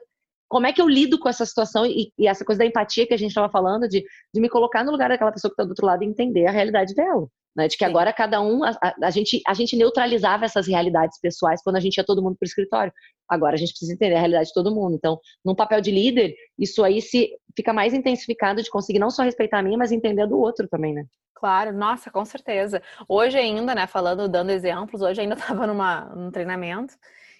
Como 0.49 0.67
é 0.67 0.73
que 0.73 0.83
eu 0.83 0.89
lido 0.89 1.19
com 1.19 1.29
essa 1.29 1.47
situação 1.47 1.87
e, 1.87 2.13
e 2.19 2.27
essa 2.27 2.45
coisa 2.45 2.59
da 2.59 2.67
empatia 2.67 3.07
que 3.07 3.15
a 3.15 3.17
gente 3.17 3.31
estava 3.31 3.49
falando, 3.49 3.89
de, 3.89 4.05
de 4.35 4.41
me 4.41 4.49
colocar 4.49 4.85
no 4.85 4.91
lugar 4.91 5.09
daquela 5.09 5.31
pessoa 5.31 5.51
que 5.51 5.55
está 5.55 5.63
do 5.65 5.71
outro 5.71 5.87
lado 5.87 6.03
e 6.03 6.07
entender 6.07 6.47
a 6.47 6.51
realidade 6.51 6.93
dela? 6.95 7.29
Né? 7.57 7.69
De 7.69 7.77
que 7.77 7.85
Sim. 7.85 7.91
agora 7.91 8.13
cada 8.13 8.41
um, 8.41 8.65
a, 8.65 8.77
a, 9.03 9.11
gente, 9.11 9.41
a 9.47 9.55
gente 9.55 9.77
neutralizava 9.77 10.45
essas 10.45 10.67
realidades 10.67 11.21
pessoais 11.21 11.63
quando 11.63 11.77
a 11.77 11.81
gente 11.81 11.97
ia 11.97 12.05
todo 12.05 12.23
mundo 12.23 12.37
para 12.37 12.47
o 12.47 12.49
escritório. 12.49 12.93
Agora 13.29 13.55
a 13.55 13.59
gente 13.59 13.71
precisa 13.71 13.93
entender 13.93 14.15
a 14.15 14.19
realidade 14.19 14.49
de 14.49 14.55
todo 14.55 14.75
mundo. 14.75 14.95
Então, 14.97 15.19
num 15.45 15.55
papel 15.55 15.81
de 15.81 15.91
líder, 15.91 16.35
isso 16.59 16.83
aí 16.83 17.01
se 17.01 17.31
fica 17.57 17.73
mais 17.73 17.95
intensificado 17.95 18.63
de 18.63 18.71
conseguir 18.71 18.99
não 18.99 19.11
só 19.11 19.23
respeitar 19.23 19.59
a 19.59 19.63
mim, 19.63 19.77
mas 19.77 19.93
entender 19.93 20.23
a 20.23 20.27
do 20.27 20.39
outro 20.39 20.69
também, 20.69 20.95
né? 20.95 21.05
Claro, 21.41 21.73
nossa, 21.73 22.11
com 22.11 22.23
certeza. 22.23 22.83
Hoje 23.09 23.39
ainda, 23.39 23.75
né, 23.75 23.87
falando, 23.87 24.29
dando 24.29 24.51
exemplos, 24.51 25.01
hoje 25.01 25.23
ainda 25.23 25.33
estava 25.41 25.67
numa 25.67 26.05
num 26.15 26.31
treinamento 26.31 26.95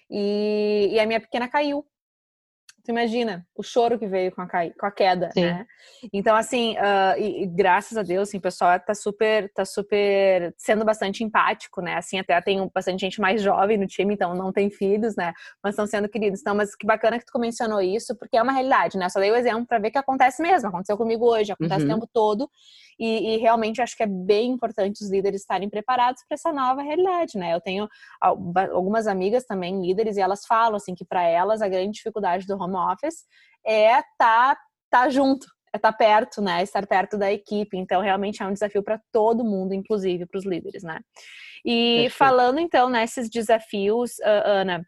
e, 0.09 0.89
e 0.91 0.99
a 0.99 1.05
minha 1.05 1.21
pequena 1.21 1.47
caiu. 1.47 1.85
Tu 2.83 2.89
imagina 2.89 3.45
o 3.55 3.61
choro 3.61 3.99
que 3.99 4.07
veio 4.07 4.31
com 4.31 4.41
a, 4.41 4.47
com 4.47 4.85
a 4.87 4.91
queda, 4.91 5.29
Sim. 5.33 5.41
né? 5.41 5.67
Então, 6.11 6.35
assim, 6.35 6.75
uh, 6.77 7.15
e, 7.15 7.43
e, 7.43 7.45
graças 7.45 7.95
a 7.95 8.01
Deus, 8.01 8.29
assim, 8.29 8.39
o 8.39 8.41
pessoal 8.41 8.79
tá 8.79 8.95
super, 8.95 9.51
tá 9.53 9.63
super 9.63 10.51
sendo 10.57 10.83
bastante 10.83 11.23
empático, 11.23 11.79
né? 11.79 11.97
Assim, 11.97 12.17
até 12.17 12.41
tem 12.41 12.67
bastante 12.73 13.01
gente 13.01 13.21
mais 13.21 13.39
jovem 13.39 13.77
no 13.77 13.85
time, 13.85 14.15
então 14.15 14.33
não 14.33 14.51
tem 14.51 14.71
filhos, 14.71 15.15
né? 15.15 15.31
Mas 15.63 15.73
estão 15.73 15.85
sendo 15.85 16.09
queridos. 16.09 16.41
Então, 16.41 16.55
mas 16.55 16.75
que 16.75 16.87
bacana 16.87 17.19
que 17.19 17.25
tu 17.25 17.37
mencionou 17.37 17.81
isso, 17.81 18.15
porque 18.17 18.35
é 18.35 18.41
uma 18.41 18.51
realidade, 18.51 18.97
né? 18.97 19.07
Só 19.09 19.19
dei 19.19 19.29
o 19.29 19.35
exemplo 19.35 19.67
para 19.67 19.77
ver 19.77 19.91
que 19.91 19.99
acontece 19.99 20.41
mesmo. 20.41 20.69
Aconteceu 20.69 20.97
comigo 20.97 21.23
hoje, 21.23 21.51
acontece 21.51 21.85
uhum. 21.85 21.91
o 21.91 21.93
tempo 21.93 22.09
todo. 22.11 22.49
E, 22.99 23.35
e, 23.35 23.37
realmente 23.37 23.81
acho 23.81 23.95
que 23.95 24.03
é 24.03 24.07
bem 24.07 24.51
importante 24.51 25.03
os 25.03 25.09
líderes 25.09 25.41
estarem 25.41 25.69
preparados 25.69 26.23
para 26.27 26.35
essa 26.35 26.51
nova 26.51 26.81
realidade, 26.81 27.37
né? 27.37 27.53
Eu 27.53 27.61
tenho 27.61 27.87
algumas 28.21 29.07
amigas 29.07 29.45
também 29.45 29.81
líderes 29.81 30.17
e 30.17 30.21
elas 30.21 30.45
falam 30.45 30.75
assim 30.75 30.93
que 30.95 31.05
para 31.05 31.23
elas 31.23 31.61
a 31.61 31.67
grande 31.67 31.93
dificuldade 31.93 32.45
do 32.45 32.55
home 32.55 32.75
office 32.75 33.25
é 33.65 33.99
estar 33.99 34.55
tá, 34.55 34.57
tá 34.89 35.09
junto, 35.09 35.45
é 35.73 35.77
estar 35.77 35.91
tá 35.91 35.97
perto, 35.97 36.41
né? 36.41 36.63
Estar 36.63 36.85
perto 36.85 37.17
da 37.17 37.31
equipe. 37.31 37.77
Então 37.77 38.01
realmente 38.01 38.41
é 38.41 38.45
um 38.45 38.53
desafio 38.53 38.83
para 38.83 38.99
todo 39.11 39.43
mundo, 39.43 39.73
inclusive 39.73 40.25
para 40.25 40.37
os 40.37 40.45
líderes, 40.45 40.83
né? 40.83 40.99
E 41.65 42.03
Perfeito. 42.03 42.17
falando 42.17 42.59
então 42.59 42.89
nesses 42.89 43.29
desafios, 43.29 44.19
Ana, 44.23 44.85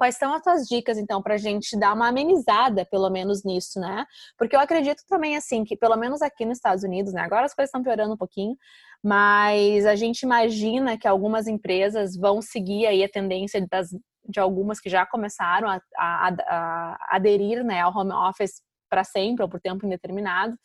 Quais 0.00 0.16
são 0.16 0.32
as 0.32 0.40
tuas 0.40 0.66
dicas, 0.66 0.96
então, 0.96 1.20
para 1.20 1.34
a 1.34 1.36
gente 1.36 1.78
dar 1.78 1.92
uma 1.92 2.08
amenizada, 2.08 2.86
pelo 2.86 3.10
menos, 3.10 3.44
nisso, 3.44 3.78
né? 3.78 4.06
Porque 4.38 4.56
eu 4.56 4.60
acredito 4.60 5.02
também, 5.06 5.36
assim, 5.36 5.62
que 5.62 5.76
pelo 5.76 5.94
menos 5.94 6.22
aqui 6.22 6.46
nos 6.46 6.56
Estados 6.56 6.82
Unidos, 6.82 7.12
né? 7.12 7.20
Agora 7.20 7.44
as 7.44 7.52
coisas 7.52 7.68
estão 7.68 7.82
piorando 7.82 8.14
um 8.14 8.16
pouquinho, 8.16 8.56
mas 9.04 9.84
a 9.84 9.94
gente 9.94 10.22
imagina 10.22 10.96
que 10.96 11.06
algumas 11.06 11.46
empresas 11.46 12.16
vão 12.16 12.40
seguir 12.40 12.86
aí 12.86 13.04
a 13.04 13.10
tendência 13.10 13.62
das, 13.70 13.90
de 14.26 14.40
algumas 14.40 14.80
que 14.80 14.88
já 14.88 15.04
começaram 15.04 15.68
a, 15.68 15.78
a, 15.98 16.28
a 16.46 17.16
aderir 17.16 17.62
né, 17.62 17.82
ao 17.82 17.94
home 17.94 18.12
office 18.12 18.62
para 18.88 19.04
sempre 19.04 19.42
ou 19.42 19.50
por 19.50 19.60
tempo 19.60 19.84
indeterminado. 19.84 20.56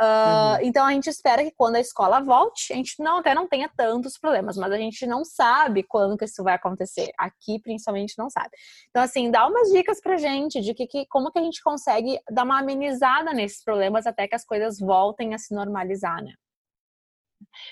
Uh, 0.00 0.04
uhum. 0.04 0.58
Então 0.62 0.84
a 0.84 0.92
gente 0.92 1.08
espera 1.08 1.44
que 1.44 1.52
quando 1.56 1.76
a 1.76 1.80
escola 1.80 2.20
volte, 2.20 2.72
a 2.72 2.76
gente 2.76 2.94
não 2.98 3.18
até 3.18 3.34
não 3.34 3.48
tenha 3.48 3.70
tantos 3.76 4.18
problemas, 4.18 4.56
mas 4.56 4.72
a 4.72 4.76
gente 4.76 5.06
não 5.06 5.24
sabe 5.24 5.84
quando 5.84 6.16
que 6.16 6.24
isso 6.24 6.42
vai 6.42 6.54
acontecer. 6.54 7.10
Aqui 7.18 7.60
principalmente 7.60 8.14
não 8.18 8.28
sabe. 8.28 8.50
Então 8.90 9.02
assim, 9.02 9.30
dá 9.30 9.46
umas 9.46 9.68
dicas 9.70 10.00
pra 10.00 10.16
gente 10.16 10.60
de 10.60 10.74
que, 10.74 10.86
que 10.86 11.06
como 11.06 11.30
que 11.30 11.38
a 11.38 11.42
gente 11.42 11.62
consegue 11.62 12.18
dar 12.30 12.44
uma 12.44 12.58
amenizada 12.58 13.32
nesses 13.32 13.62
problemas 13.62 14.06
até 14.06 14.26
que 14.26 14.34
as 14.34 14.44
coisas 14.44 14.78
voltem 14.78 15.34
a 15.34 15.38
se 15.38 15.54
normalizar, 15.54 16.22
né? 16.22 16.32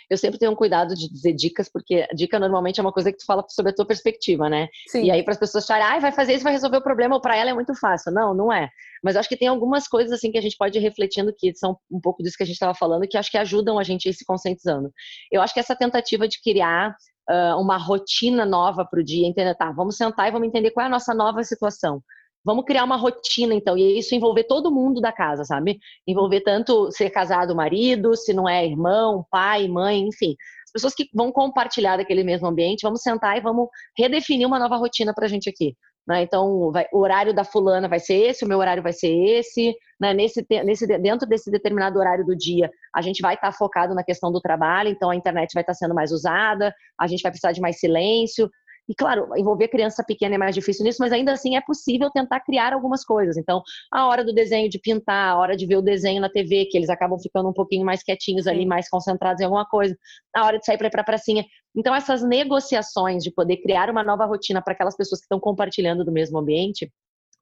Eu 0.09 0.17
sempre 0.17 0.39
tenho 0.39 0.53
um 0.53 0.57
cuidado 0.57 0.95
de 0.95 1.11
dizer 1.11 1.33
dicas, 1.33 1.69
porque 1.71 2.07
dica 2.15 2.39
normalmente 2.39 2.79
é 2.79 2.83
uma 2.83 2.93
coisa 2.93 3.11
que 3.11 3.19
tu 3.19 3.25
fala 3.27 3.45
sobre 3.49 3.73
a 3.73 3.75
tua 3.75 3.87
perspectiva, 3.87 4.49
né? 4.49 4.69
Sim. 4.89 5.05
E 5.05 5.11
aí 5.11 5.23
para 5.23 5.33
as 5.33 5.39
pessoas 5.39 5.65
acharem, 5.65 5.87
ah, 5.87 5.99
vai 5.99 6.13
fazer 6.13 6.35
isso, 6.35 6.45
vai 6.45 6.53
resolver 6.53 6.79
o 6.79 6.83
problema, 6.83 7.15
ou 7.15 7.21
para 7.21 7.37
ela 7.37 7.51
é 7.51 7.55
muito 7.55 7.75
fácil. 7.75 8.13
Não, 8.13 8.35
não 8.35 8.53
é. 8.53 8.69
Mas 9.03 9.17
acho 9.17 9.29
que 9.29 9.37
tem 9.37 9.49
algumas 9.49 9.89
coisas 9.89 10.13
assim 10.13 10.31
que 10.31 10.39
a 10.39 10.43
gente 10.43 10.57
pode 10.57 10.79
ir 10.79 10.81
refletindo 10.83 11.35
que 11.37 11.55
são 11.55 11.77
um 11.91 12.01
pouco 12.01 12.23
disso 12.23 12.37
que 12.37 12.43
a 12.43 12.47
gente 12.47 12.55
estava 12.55 12.75
falando, 12.75 13.07
que 13.09 13.17
acho 13.17 13.31
que 13.31 13.39
ajudam 13.39 13.79
a 13.79 13.83
gente 13.83 14.09
a 14.09 14.11
ir 14.11 14.15
se 14.15 14.25
conscientizando. 14.25 14.91
Eu 15.31 15.43
acho 15.43 15.53
que 15.53 15.61
essa 15.61 15.75
tentativa 15.75 16.29
de 16.29 16.41
criar 16.41 16.97
uh, 17.29 17.61
uma 17.61 17.77
rotina 17.77 18.45
nova 18.45 18.85
para 18.85 19.01
o 19.01 19.05
dia, 19.05 19.27
entender, 19.27 19.55
tá, 19.55 19.71
vamos 19.73 19.97
sentar 19.97 20.29
e 20.29 20.31
vamos 20.31 20.49
entender 20.49 20.71
qual 20.71 20.85
é 20.85 20.87
a 20.87 20.91
nossa 20.91 21.15
nova 21.15 21.43
situação. 21.43 22.03
Vamos 22.45 22.65
criar 22.65 22.85
uma 22.85 22.97
rotina, 22.97 23.55
então, 23.55 23.77
e 23.77 23.99
isso 23.99 24.15
envolver 24.15 24.45
todo 24.45 24.73
mundo 24.73 25.01
da 25.01 25.13
casa, 25.13 25.45
sabe? 25.45 25.79
Envolver 26.07 26.41
tanto 26.41 26.91
ser 26.91 27.09
casado, 27.11 27.55
marido, 27.55 28.17
se 28.17 28.33
não 28.33 28.49
é 28.49 28.67
irmão, 28.67 29.25
pai, 29.31 29.69
mãe, 29.69 30.01
enfim. 30.01 30.35
As 30.65 30.73
pessoas 30.73 30.95
que 30.95 31.09
vão 31.15 31.31
compartilhar 31.31 31.97
daquele 31.97 32.25
mesmo 32.25 32.49
ambiente, 32.49 32.83
vamos 32.83 33.03
sentar 33.03 33.37
e 33.37 33.41
vamos 33.41 33.69
redefinir 33.97 34.47
uma 34.47 34.59
nova 34.59 34.77
rotina 34.77 35.13
pra 35.15 35.29
gente 35.29 35.49
aqui. 35.49 35.77
Né? 36.07 36.23
Então, 36.23 36.73
vai, 36.73 36.87
o 36.93 36.99
horário 36.99 37.33
da 37.33 37.45
fulana 37.45 37.89
vai 37.89 38.01
ser 38.01 38.15
esse, 38.15 38.45
o 38.45 38.49
meu 38.49 38.59
horário 38.59 38.83
vai 38.83 38.93
ser 38.93 39.09
esse. 39.09 39.75
Né? 40.01 40.13
Nesse, 40.13 40.45
nesse, 40.65 40.87
dentro 40.99 41.29
desse 41.29 41.51
determinado 41.51 41.99
horário 41.99 42.25
do 42.25 42.37
dia, 42.37 42.69
a 42.95 43.01
gente 43.01 43.23
vai 43.23 43.35
estar 43.35 43.53
tá 43.53 43.57
focado 43.57 43.95
na 43.95 44.03
questão 44.03 44.33
do 44.33 44.41
trabalho, 44.41 44.89
então 44.89 45.11
a 45.11 45.17
internet 45.17 45.53
vai 45.55 45.63
estar 45.63 45.75
tá 45.75 45.79
sendo 45.79 45.95
mais 45.95 46.11
usada, 46.11 46.75
a 46.99 47.07
gente 47.07 47.23
vai 47.23 47.31
precisar 47.31 47.53
de 47.53 47.61
mais 47.61 47.79
silêncio. 47.79 48.51
E 48.93 48.95
claro, 48.95 49.27
envolver 49.39 49.69
criança 49.69 50.05
pequena 50.05 50.35
é 50.35 50.39
mais 50.39 50.55
difícil 50.55 50.85
nisso, 50.85 50.99
mas 51.01 51.13
ainda 51.13 51.33
assim 51.33 51.57
é 51.57 51.63
possível 51.63 52.11
tentar 52.11 52.41
criar 52.41 52.75
algumas 52.75 53.03
coisas. 53.03 53.39
Então, 53.39 53.63
a 53.91 54.07
hora 54.07 54.23
do 54.23 54.35
desenho 54.35 54.69
de 54.69 54.79
pintar, 54.79 55.31
a 55.31 55.39
hora 55.39 55.57
de 55.57 55.65
ver 55.65 55.77
o 55.77 55.83
desenho 55.83 56.21
na 56.21 56.29
TV, 56.29 56.67
que 56.67 56.77
eles 56.77 56.91
acabam 56.91 57.19
ficando 57.19 57.49
um 57.49 57.55
pouquinho 57.55 57.87
mais 57.87 58.03
quietinhos 58.03 58.47
ali, 58.47 58.67
mais 58.67 58.91
concentrados 58.91 59.41
em 59.41 59.45
alguma 59.45 59.65
coisa, 59.65 59.97
a 60.37 60.45
hora 60.45 60.59
de 60.59 60.67
sair 60.67 60.77
para 60.77 60.89
ir 60.89 60.91
para 60.91 61.01
a 61.01 61.05
pracinha. 61.05 61.43
Então, 61.75 61.95
essas 61.95 62.23
negociações 62.23 63.23
de 63.23 63.33
poder 63.33 63.57
criar 63.63 63.89
uma 63.89 64.05
nova 64.05 64.27
rotina 64.27 64.61
para 64.61 64.75
aquelas 64.75 64.95
pessoas 64.95 65.21
que 65.21 65.25
estão 65.25 65.41
compartilhando 65.41 66.05
do 66.05 66.13
mesmo 66.13 66.39
ambiente, 66.39 66.93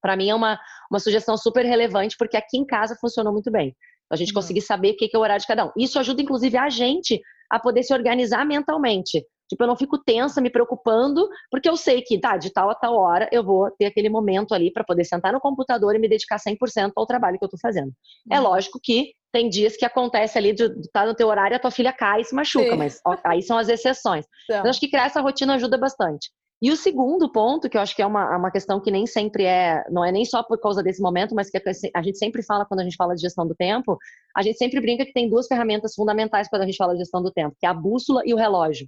para 0.00 0.16
mim 0.16 0.30
é 0.30 0.34
uma, 0.36 0.56
uma 0.88 1.00
sugestão 1.00 1.36
super 1.36 1.66
relevante, 1.66 2.14
porque 2.16 2.36
aqui 2.36 2.58
em 2.58 2.64
casa 2.64 2.96
funcionou 3.00 3.32
muito 3.32 3.50
bem. 3.50 3.74
A 4.08 4.14
gente 4.14 4.28
uhum. 4.28 4.34
conseguir 4.34 4.60
saber 4.60 4.92
o 4.92 4.96
que 4.96 5.10
é 5.12 5.18
o 5.18 5.20
horário 5.20 5.40
de 5.40 5.48
cada 5.48 5.66
um. 5.66 5.72
Isso 5.76 5.98
ajuda, 5.98 6.22
inclusive, 6.22 6.56
a 6.56 6.68
gente 6.68 7.20
a 7.50 7.58
poder 7.58 7.82
se 7.82 7.92
organizar 7.92 8.46
mentalmente. 8.46 9.26
Tipo, 9.50 9.64
eu 9.64 9.66
não 9.66 9.76
fico 9.76 9.98
tensa, 9.98 10.40
me 10.40 10.48
preocupando, 10.48 11.28
porque 11.50 11.68
eu 11.68 11.76
sei 11.76 12.02
que, 12.02 12.20
tá, 12.20 12.36
de 12.36 12.52
tal 12.52 12.70
a 12.70 12.74
tal 12.74 12.96
hora 12.96 13.28
eu 13.32 13.44
vou 13.44 13.68
ter 13.72 13.86
aquele 13.86 14.08
momento 14.08 14.54
ali 14.54 14.72
para 14.72 14.84
poder 14.84 15.04
sentar 15.04 15.32
no 15.32 15.40
computador 15.40 15.96
e 15.96 15.98
me 15.98 16.08
dedicar 16.08 16.38
100% 16.38 16.92
ao 16.94 17.04
trabalho 17.04 17.36
que 17.36 17.44
eu 17.44 17.48
tô 17.48 17.58
fazendo. 17.60 17.92
É 18.30 18.38
uhum. 18.38 18.46
É 18.46 18.48
lógico 18.48 18.78
que 18.80 19.12
tem 19.32 19.48
dias 19.48 19.76
que 19.76 19.84
acontece 19.84 20.38
ali 20.38 20.52
de 20.52 20.64
estar 20.64 21.00
tá 21.02 21.06
no 21.06 21.14
teu 21.16 21.26
horário 21.26 21.56
a 21.56 21.60
tua 21.60 21.72
filha 21.72 21.92
cai 21.92 22.20
e 22.20 22.24
se 22.24 22.34
machuca, 22.34 22.70
Sim. 22.70 22.76
mas 22.76 23.00
ó, 23.04 23.16
aí 23.24 23.42
são 23.42 23.58
as 23.58 23.68
exceções. 23.68 24.24
Então, 24.44 24.64
eu 24.64 24.70
acho 24.70 24.78
que 24.78 24.88
criar 24.88 25.06
essa 25.06 25.20
rotina 25.20 25.54
ajuda 25.54 25.76
bastante. 25.76 26.30
E 26.62 26.70
o 26.70 26.76
segundo 26.76 27.30
ponto, 27.30 27.70
que 27.70 27.76
eu 27.76 27.80
acho 27.80 27.96
que 27.96 28.02
é 28.02 28.06
uma, 28.06 28.36
uma 28.36 28.50
questão 28.50 28.80
que 28.80 28.90
nem 28.90 29.06
sempre 29.06 29.44
é, 29.44 29.82
não 29.90 30.04
é 30.04 30.12
nem 30.12 30.26
só 30.26 30.42
por 30.42 30.60
causa 30.60 30.82
desse 30.82 31.00
momento, 31.00 31.34
mas 31.34 31.48
que 31.48 31.58
a 31.94 32.02
gente 32.02 32.18
sempre 32.18 32.42
fala 32.42 32.66
quando 32.66 32.80
a 32.80 32.84
gente 32.84 32.96
fala 32.96 33.14
de 33.14 33.22
gestão 33.22 33.46
do 33.46 33.54
tempo, 33.54 33.96
a 34.36 34.42
gente 34.42 34.58
sempre 34.58 34.78
brinca 34.78 35.06
que 35.06 35.12
tem 35.12 35.28
duas 35.28 35.46
ferramentas 35.46 35.94
fundamentais 35.94 36.48
quando 36.48 36.62
a 36.62 36.66
gente 36.66 36.76
fala 36.76 36.92
de 36.92 36.98
gestão 36.98 37.22
do 37.22 37.32
tempo, 37.32 37.56
que 37.58 37.64
é 37.64 37.68
a 37.68 37.74
bússola 37.74 38.22
e 38.26 38.34
o 38.34 38.36
relógio. 38.36 38.86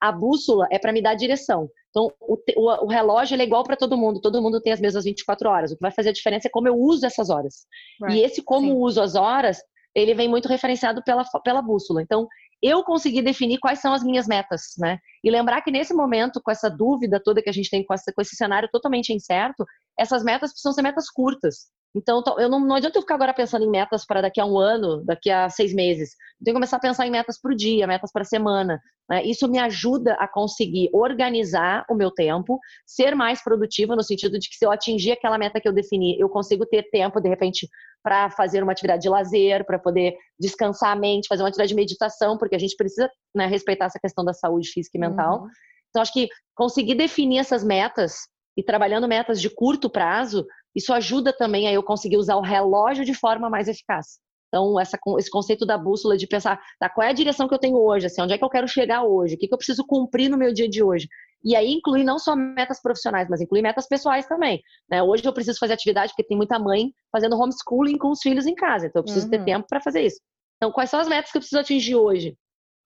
A 0.00 0.12
bússola 0.12 0.68
é 0.70 0.78
para 0.78 0.92
me 0.92 1.00
dar 1.00 1.14
direção. 1.14 1.68
Então, 1.88 2.12
o, 2.20 2.36
o, 2.56 2.84
o 2.84 2.88
relógio 2.88 3.40
é 3.40 3.42
igual 3.42 3.64
para 3.64 3.76
todo 3.76 3.96
mundo, 3.96 4.20
todo 4.20 4.42
mundo 4.42 4.60
tem 4.60 4.72
as 4.72 4.80
mesmas 4.80 5.04
24 5.04 5.48
horas. 5.48 5.72
O 5.72 5.76
que 5.76 5.82
vai 5.82 5.92
fazer 5.92 6.10
a 6.10 6.12
diferença 6.12 6.48
é 6.48 6.50
como 6.50 6.68
eu 6.68 6.76
uso 6.76 7.06
essas 7.06 7.30
horas. 7.30 7.66
Right. 8.02 8.18
E 8.18 8.22
esse 8.22 8.42
como 8.42 8.66
Sim. 8.66 8.76
uso 8.76 9.00
as 9.00 9.14
horas 9.14 9.58
ele 9.94 10.14
vem 10.14 10.28
muito 10.28 10.48
referenciado 10.48 11.02
pela, 11.04 11.24
pela 11.44 11.62
bússola. 11.62 12.02
Então, 12.02 12.26
eu 12.62 12.82
conseguir 12.82 13.22
definir 13.22 13.58
quais 13.58 13.80
são 13.80 13.92
as 13.92 14.02
minhas 14.02 14.26
metas, 14.26 14.74
né? 14.78 14.98
E 15.22 15.30
lembrar 15.30 15.62
que 15.62 15.70
nesse 15.70 15.94
momento, 15.94 16.40
com 16.42 16.50
essa 16.50 16.68
dúvida 16.70 17.20
toda 17.22 17.42
que 17.42 17.50
a 17.50 17.52
gente 17.52 17.70
tem, 17.70 17.84
com, 17.84 17.94
essa, 17.94 18.12
com 18.12 18.20
esse 18.22 18.36
cenário 18.36 18.68
totalmente 18.70 19.12
incerto, 19.12 19.64
essas 19.98 20.22
metas 20.22 20.50
precisam 20.50 20.72
ser 20.72 20.82
metas 20.82 21.10
curtas. 21.10 21.68
Então, 21.94 22.22
eu 22.38 22.48
não, 22.48 22.58
não 22.58 22.74
adianta 22.74 22.98
eu 22.98 23.02
ficar 23.02 23.14
agora 23.14 23.32
pensando 23.32 23.64
em 23.64 23.70
metas 23.70 24.04
para 24.04 24.20
daqui 24.20 24.40
a 24.40 24.44
um 24.44 24.58
ano, 24.58 25.04
daqui 25.04 25.30
a 25.30 25.48
seis 25.48 25.72
meses. 25.72 26.10
Eu 26.40 26.44
tenho 26.44 26.54
que 26.54 26.60
começar 26.60 26.78
a 26.78 26.80
pensar 26.80 27.06
em 27.06 27.10
metas 27.10 27.40
para 27.40 27.52
o 27.52 27.56
dia, 27.56 27.86
metas 27.86 28.10
para 28.10 28.22
a 28.22 28.24
semana. 28.24 28.80
Né? 29.08 29.24
Isso 29.24 29.48
me 29.48 29.60
ajuda 29.60 30.14
a 30.14 30.26
conseguir 30.26 30.90
organizar 30.92 31.84
o 31.88 31.94
meu 31.94 32.10
tempo, 32.10 32.58
ser 32.84 33.14
mais 33.14 33.42
produtiva, 33.44 33.94
no 33.94 34.02
sentido 34.02 34.40
de 34.40 34.48
que 34.48 34.56
se 34.56 34.66
eu 34.66 34.72
atingir 34.72 35.12
aquela 35.12 35.38
meta 35.38 35.60
que 35.60 35.68
eu 35.68 35.72
defini, 35.72 36.18
eu 36.18 36.28
consigo 36.28 36.66
ter 36.66 36.82
tempo, 36.90 37.20
de 37.20 37.28
repente, 37.28 37.68
para 38.02 38.28
fazer 38.28 38.62
uma 38.62 38.72
atividade 38.72 39.02
de 39.02 39.08
lazer, 39.08 39.64
para 39.64 39.78
poder 39.78 40.16
descansar 40.38 40.90
a 40.90 40.96
mente, 40.96 41.28
fazer 41.28 41.42
uma 41.42 41.48
atividade 41.48 41.68
de 41.68 41.76
meditação, 41.76 42.36
porque 42.36 42.56
a 42.56 42.58
gente 42.58 42.76
precisa 42.76 43.08
né, 43.32 43.46
respeitar 43.46 43.84
essa 43.84 44.00
questão 44.00 44.24
da 44.24 44.32
saúde 44.32 44.68
física 44.68 44.98
e 44.98 45.00
mental. 45.00 45.42
Uhum. 45.42 45.48
Então, 45.90 46.02
acho 46.02 46.12
que 46.12 46.28
conseguir 46.56 46.96
definir 46.96 47.38
essas 47.38 47.62
metas 47.62 48.16
e 48.56 48.64
trabalhando 48.64 49.06
metas 49.06 49.40
de 49.40 49.48
curto 49.48 49.88
prazo 49.88 50.44
isso 50.74 50.92
ajuda 50.92 51.32
também 51.32 51.68
a 51.68 51.72
eu 51.72 51.82
conseguir 51.82 52.16
usar 52.16 52.36
o 52.36 52.42
relógio 52.42 53.04
de 53.04 53.14
forma 53.14 53.48
mais 53.48 53.68
eficaz. 53.68 54.18
Então, 54.48 54.78
essa, 54.78 54.96
esse 55.18 55.30
conceito 55.30 55.66
da 55.66 55.76
bússola 55.76 56.16
de 56.16 56.28
pensar, 56.28 56.60
tá, 56.78 56.88
qual 56.88 57.04
é 57.04 57.10
a 57.10 57.14
direção 57.14 57.48
que 57.48 57.54
eu 57.54 57.58
tenho 57.58 57.76
hoje, 57.76 58.06
assim, 58.06 58.22
onde 58.22 58.34
é 58.34 58.38
que 58.38 58.44
eu 58.44 58.48
quero 58.48 58.68
chegar 58.68 59.02
hoje, 59.02 59.34
o 59.34 59.38
que, 59.38 59.48
que 59.48 59.54
eu 59.54 59.58
preciso 59.58 59.84
cumprir 59.84 60.28
no 60.28 60.38
meu 60.38 60.52
dia 60.52 60.68
de 60.68 60.80
hoje. 60.80 61.08
E 61.42 61.56
aí 61.56 61.72
incluir 61.72 62.04
não 62.04 62.18
só 62.18 62.36
metas 62.36 62.80
profissionais, 62.80 63.28
mas 63.28 63.40
incluir 63.40 63.62
metas 63.62 63.88
pessoais 63.88 64.26
também. 64.26 64.62
Né? 64.88 65.02
Hoje 65.02 65.24
eu 65.24 65.32
preciso 65.32 65.58
fazer 65.58 65.74
atividade 65.74 66.12
porque 66.12 66.22
tem 66.22 66.36
muita 66.36 66.58
mãe 66.58 66.92
fazendo 67.10 67.36
homeschooling 67.36 67.98
com 67.98 68.10
os 68.10 68.20
filhos 68.20 68.46
em 68.46 68.54
casa, 68.54 68.86
então 68.86 69.00
eu 69.00 69.04
preciso 69.04 69.26
uhum. 69.26 69.30
ter 69.30 69.44
tempo 69.44 69.66
para 69.68 69.80
fazer 69.80 70.02
isso. 70.02 70.20
Então, 70.56 70.70
quais 70.70 70.88
são 70.88 71.00
as 71.00 71.08
metas 71.08 71.32
que 71.32 71.36
eu 71.36 71.40
preciso 71.40 71.60
atingir 71.60 71.96
hoje? 71.96 72.36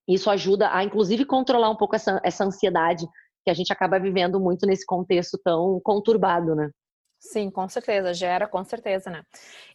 Isso 0.08 0.30
ajuda 0.30 0.74
a, 0.74 0.82
inclusive, 0.82 1.26
controlar 1.26 1.68
um 1.68 1.76
pouco 1.76 1.94
essa, 1.94 2.18
essa 2.24 2.44
ansiedade 2.44 3.06
que 3.44 3.50
a 3.50 3.54
gente 3.54 3.70
acaba 3.70 4.00
vivendo 4.00 4.40
muito 4.40 4.66
nesse 4.66 4.86
contexto 4.86 5.38
tão 5.44 5.78
conturbado, 5.84 6.54
né? 6.54 6.70
Sim, 7.20 7.50
com 7.50 7.68
certeza, 7.68 8.14
gera, 8.14 8.46
com 8.46 8.62
certeza, 8.64 9.10
né? 9.10 9.24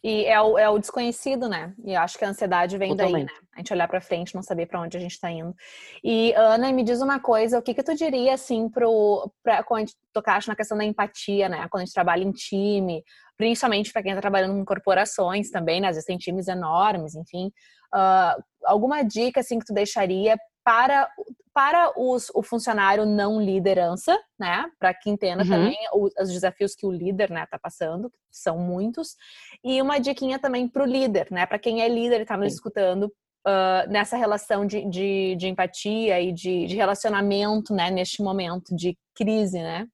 E 0.02 0.24
é 0.24 0.40
o, 0.40 0.58
é 0.58 0.68
o 0.68 0.78
desconhecido, 0.78 1.46
né? 1.46 1.74
E 1.84 1.94
acho 1.94 2.16
que 2.16 2.24
a 2.24 2.28
ansiedade 2.28 2.78
vem 2.78 2.96
Totalmente. 2.96 3.26
daí, 3.26 3.34
né? 3.34 3.40
A 3.54 3.58
gente 3.58 3.72
olhar 3.72 3.86
para 3.86 4.00
frente, 4.00 4.34
não 4.34 4.42
saber 4.42 4.66
para 4.66 4.80
onde 4.80 4.96
a 4.96 5.00
gente 5.00 5.20
tá 5.20 5.30
indo. 5.30 5.54
E, 6.02 6.32
Ana, 6.32 6.72
me 6.72 6.82
diz 6.82 7.02
uma 7.02 7.20
coisa, 7.20 7.58
o 7.58 7.62
que 7.62 7.74
que 7.74 7.82
tu 7.82 7.94
diria, 7.94 8.32
assim, 8.32 8.68
pro, 8.70 9.30
pra, 9.42 9.62
quando 9.62 9.78
a 9.78 9.80
gente 9.80 9.96
tocaste 10.12 10.48
na 10.48 10.56
questão 10.56 10.76
da 10.76 10.84
empatia, 10.84 11.48
né? 11.48 11.68
Quando 11.70 11.82
a 11.82 11.84
gente 11.84 11.94
trabalha 11.94 12.24
em 12.24 12.32
time, 12.32 13.04
principalmente 13.36 13.92
para 13.92 14.02
quem 14.02 14.14
tá 14.14 14.22
trabalhando 14.22 14.58
em 14.58 14.64
corporações 14.64 15.50
também, 15.50 15.82
né? 15.82 15.88
Às 15.88 15.96
vezes 15.96 16.06
tem 16.06 16.16
times 16.16 16.48
enormes, 16.48 17.14
enfim. 17.14 17.52
Uh, 17.94 18.42
alguma 18.64 19.02
dica, 19.02 19.40
assim, 19.40 19.58
que 19.58 19.66
tu 19.66 19.74
deixaria 19.74 20.36
para, 20.64 21.08
para 21.52 21.92
os, 21.96 22.30
o 22.34 22.42
funcionário 22.42 23.04
não 23.04 23.40
liderança, 23.40 24.18
né? 24.38 24.64
Para 24.78 24.94
que 24.94 25.10
entenda 25.10 25.42
uhum. 25.42 25.48
também 25.48 25.76
os, 25.92 26.12
os, 26.18 26.32
desafios 26.32 26.74
que 26.74 26.86
o 26.86 26.90
líder 26.90 27.24
está 27.24 27.34
né, 27.34 27.46
tá 27.46 27.58
passando, 27.58 28.10
são 28.30 28.58
muitos. 28.58 29.14
E 29.62 29.80
uma 29.82 29.98
diquinha 29.98 30.38
também 30.38 30.66
para 30.66 30.82
o 30.82 30.86
líder, 30.86 31.28
né? 31.30 31.44
Para 31.46 31.58
quem 31.58 31.82
é 31.82 31.88
líder 31.88 32.20
e 32.20 32.22
está 32.22 32.36
nos 32.36 32.54
escutando, 32.54 33.12
uh, 33.46 33.90
nessa 33.90 34.16
relação 34.16 34.66
de, 34.66 34.88
de, 34.88 35.36
de, 35.36 35.48
empatia 35.48 36.20
e 36.20 36.32
de, 36.32 36.66
de 36.66 36.74
relacionamento, 36.74 37.74
né? 37.74 37.90
Neste 37.90 38.22
momento 38.22 38.74
de 38.74 38.96
crise, 39.14 39.58
né? 39.58 39.86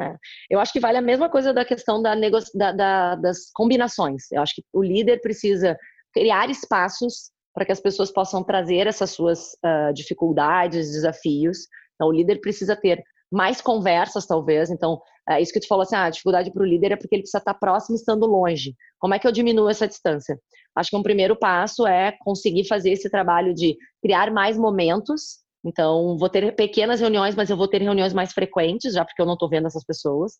É. 0.00 0.16
Eu 0.50 0.58
acho 0.58 0.72
que 0.72 0.80
vale 0.80 0.98
a 0.98 1.02
mesma 1.02 1.28
coisa 1.28 1.52
da 1.52 1.64
questão 1.64 2.02
da 2.02 2.16
da, 2.54 2.72
da, 2.72 3.14
das 3.14 3.50
combinações. 3.52 4.24
Eu 4.32 4.42
acho 4.42 4.56
que 4.56 4.64
o 4.72 4.82
líder 4.82 5.20
precisa 5.20 5.78
criar 6.12 6.50
espaços 6.50 7.30
para 7.54 7.64
que 7.64 7.72
as 7.72 7.80
pessoas 7.80 8.10
possam 8.10 8.42
trazer 8.42 8.86
essas 8.86 9.12
suas 9.12 9.52
uh, 9.64 9.94
dificuldades, 9.94 10.90
desafios. 10.90 11.68
Então, 11.94 12.08
o 12.08 12.12
líder 12.12 12.40
precisa 12.40 12.74
ter 12.74 13.02
mais 13.30 13.60
conversas, 13.60 14.26
talvez. 14.26 14.70
Então, 14.70 15.00
é 15.28 15.40
isso 15.40 15.52
que 15.52 15.60
tu 15.60 15.68
falou 15.68 15.82
assim, 15.82 15.94
ah, 15.94 16.04
a 16.04 16.10
dificuldade 16.10 16.52
para 16.52 16.62
o 16.62 16.66
líder 16.66 16.92
é 16.92 16.96
porque 16.96 17.14
ele 17.14 17.22
precisa 17.22 17.38
estar 17.38 17.54
próximo 17.54 17.96
estando 17.96 18.26
longe. 18.26 18.74
Como 18.98 19.14
é 19.14 19.18
que 19.18 19.26
eu 19.26 19.32
diminuo 19.32 19.68
essa 19.68 19.86
distância? 19.86 20.38
Acho 20.76 20.90
que 20.90 20.96
um 20.96 21.02
primeiro 21.02 21.36
passo 21.36 21.86
é 21.86 22.12
conseguir 22.20 22.66
fazer 22.66 22.90
esse 22.90 23.08
trabalho 23.08 23.54
de 23.54 23.76
criar 24.02 24.32
mais 24.32 24.58
momentos. 24.58 25.44
Então, 25.64 26.18
vou 26.18 26.28
ter 26.28 26.54
pequenas 26.54 27.00
reuniões, 27.00 27.34
mas 27.34 27.48
eu 27.48 27.56
vou 27.56 27.68
ter 27.68 27.80
reuniões 27.80 28.12
mais 28.12 28.32
frequentes, 28.32 28.92
já 28.92 29.04
porque 29.04 29.22
eu 29.22 29.26
não 29.26 29.34
estou 29.34 29.48
vendo 29.48 29.66
essas 29.66 29.84
pessoas. 29.84 30.32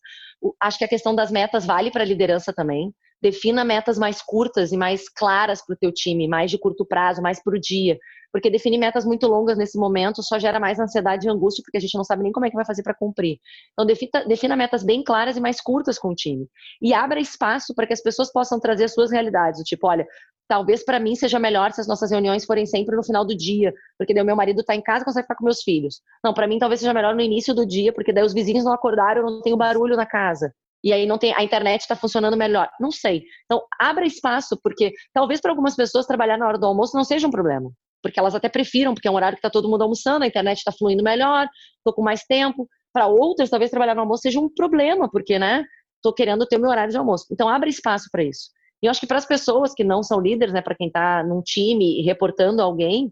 Acho 0.61 0.77
que 0.77 0.85
a 0.85 0.89
questão 0.89 1.15
das 1.15 1.31
metas 1.31 1.65
vale 1.65 1.89
para 1.89 2.03
a 2.03 2.05
liderança 2.05 2.53
também 2.53 2.93
defina 3.25 3.65
metas 3.65 3.97
mais 3.97 4.21
curtas 4.21 4.71
e 4.71 4.77
mais 4.77 5.09
claras 5.09 5.59
para 5.65 5.73
o 5.73 5.77
teu 5.77 5.91
time, 5.91 6.27
mais 6.27 6.51
de 6.51 6.59
curto 6.59 6.85
prazo, 6.85 7.23
mais 7.23 7.41
para 7.41 7.55
o 7.55 7.59
dia. 7.59 7.97
Porque 8.31 8.51
definir 8.51 8.77
metas 8.77 9.03
muito 9.03 9.25
longas 9.25 9.57
nesse 9.57 9.79
momento 9.79 10.21
só 10.21 10.37
gera 10.37 10.59
mais 10.59 10.79
ansiedade 10.79 11.25
e 11.25 11.29
angústia, 11.31 11.63
porque 11.65 11.77
a 11.77 11.81
gente 11.81 11.95
não 11.95 12.03
sabe 12.03 12.21
nem 12.21 12.31
como 12.31 12.45
é 12.45 12.51
que 12.51 12.55
vai 12.55 12.65
fazer 12.65 12.83
para 12.83 12.93
cumprir. 12.93 13.39
Então, 13.73 13.83
defina, 13.83 14.25
defina 14.27 14.55
metas 14.55 14.83
bem 14.83 15.03
claras 15.03 15.37
e 15.37 15.41
mais 15.41 15.59
curtas 15.59 15.97
com 15.97 16.09
o 16.09 16.13
time. 16.13 16.47
E 16.79 16.93
abra 16.93 17.19
espaço 17.19 17.73
para 17.73 17.87
que 17.87 17.93
as 17.93 18.03
pessoas 18.03 18.31
possam 18.31 18.59
trazer 18.59 18.83
as 18.83 18.93
suas 18.93 19.09
realidades. 19.09 19.63
Tipo, 19.63 19.87
olha, 19.87 20.05
talvez 20.47 20.85
para 20.85 20.99
mim 20.99 21.15
seja 21.15 21.39
melhor 21.39 21.71
se 21.71 21.81
as 21.81 21.87
nossas 21.87 22.11
reuniões 22.11 22.45
forem 22.45 22.67
sempre 22.67 22.95
no 22.95 23.03
final 23.03 23.25
do 23.25 23.35
dia, 23.35 23.73
porque 23.97 24.13
daí 24.13 24.21
o 24.21 24.25
meu 24.25 24.35
marido 24.35 24.61
está 24.61 24.75
em 24.75 24.83
casa 24.83 25.01
e 25.01 25.05
consegue 25.05 25.23
ficar 25.23 25.35
com 25.35 25.45
meus 25.45 25.63
filhos. 25.63 25.99
Não, 26.23 26.31
para 26.31 26.47
mim 26.47 26.59
talvez 26.59 26.79
seja 26.79 26.93
melhor 26.93 27.15
no 27.15 27.21
início 27.21 27.55
do 27.55 27.65
dia, 27.65 27.91
porque 27.91 28.13
daí 28.13 28.23
os 28.23 28.33
vizinhos 28.33 28.65
não 28.65 28.73
acordaram, 28.73 29.23
não 29.23 29.41
tenho 29.41 29.57
barulho 29.57 29.95
na 29.95 30.05
casa 30.05 30.53
e 30.83 30.93
aí 30.93 31.05
não 31.05 31.17
tem 31.17 31.33
a 31.33 31.43
internet 31.43 31.81
está 31.81 31.95
funcionando 31.95 32.37
melhor. 32.37 32.69
Não 32.79 32.91
sei. 32.91 33.23
Então, 33.45 33.61
abra 33.79 34.05
espaço, 34.05 34.57
porque 34.61 34.93
talvez 35.13 35.41
para 35.41 35.51
algumas 35.51 35.75
pessoas 35.75 36.05
trabalhar 36.05 36.37
na 36.37 36.47
hora 36.47 36.57
do 36.57 36.65
almoço 36.65 36.95
não 36.95 37.03
seja 37.03 37.27
um 37.27 37.31
problema. 37.31 37.71
Porque 38.01 38.19
elas 38.19 38.35
até 38.35 38.47
prefiram, 38.47 38.93
porque 38.93 39.07
é 39.07 39.11
um 39.11 39.15
horário 39.15 39.35
que 39.35 39.39
está 39.39 39.49
todo 39.49 39.69
mundo 39.69 39.81
almoçando, 39.81 40.23
a 40.23 40.27
internet 40.27 40.57
está 40.57 40.71
fluindo 40.71 41.03
melhor, 41.03 41.47
estou 41.77 41.93
com 41.93 42.03
mais 42.03 42.23
tempo. 42.23 42.67
Para 42.93 43.07
outras, 43.07 43.49
talvez 43.49 43.71
trabalhar 43.71 43.95
no 43.95 44.01
almoço 44.01 44.21
seja 44.21 44.39
um 44.39 44.47
problema, 44.47 45.09
porque, 45.09 45.39
né, 45.39 45.63
estou 45.97 46.13
querendo 46.13 46.45
ter 46.45 46.57
o 46.57 46.61
meu 46.61 46.69
horário 46.69 46.91
de 46.91 46.97
almoço. 46.97 47.25
Então, 47.31 47.49
abra 47.49 47.67
espaço 47.67 48.07
para 48.11 48.23
isso. 48.23 48.51
E 48.81 48.85
eu 48.85 48.91
acho 48.91 48.99
que 48.99 49.07
para 49.07 49.17
as 49.17 49.25
pessoas 49.25 49.73
que 49.73 49.83
não 49.83 50.03
são 50.03 50.19
líderes, 50.19 50.53
né, 50.53 50.61
para 50.61 50.75
quem 50.75 50.87
está 50.87 51.23
num 51.23 51.41
time 51.41 52.03
reportando 52.03 52.61
alguém, 52.61 53.11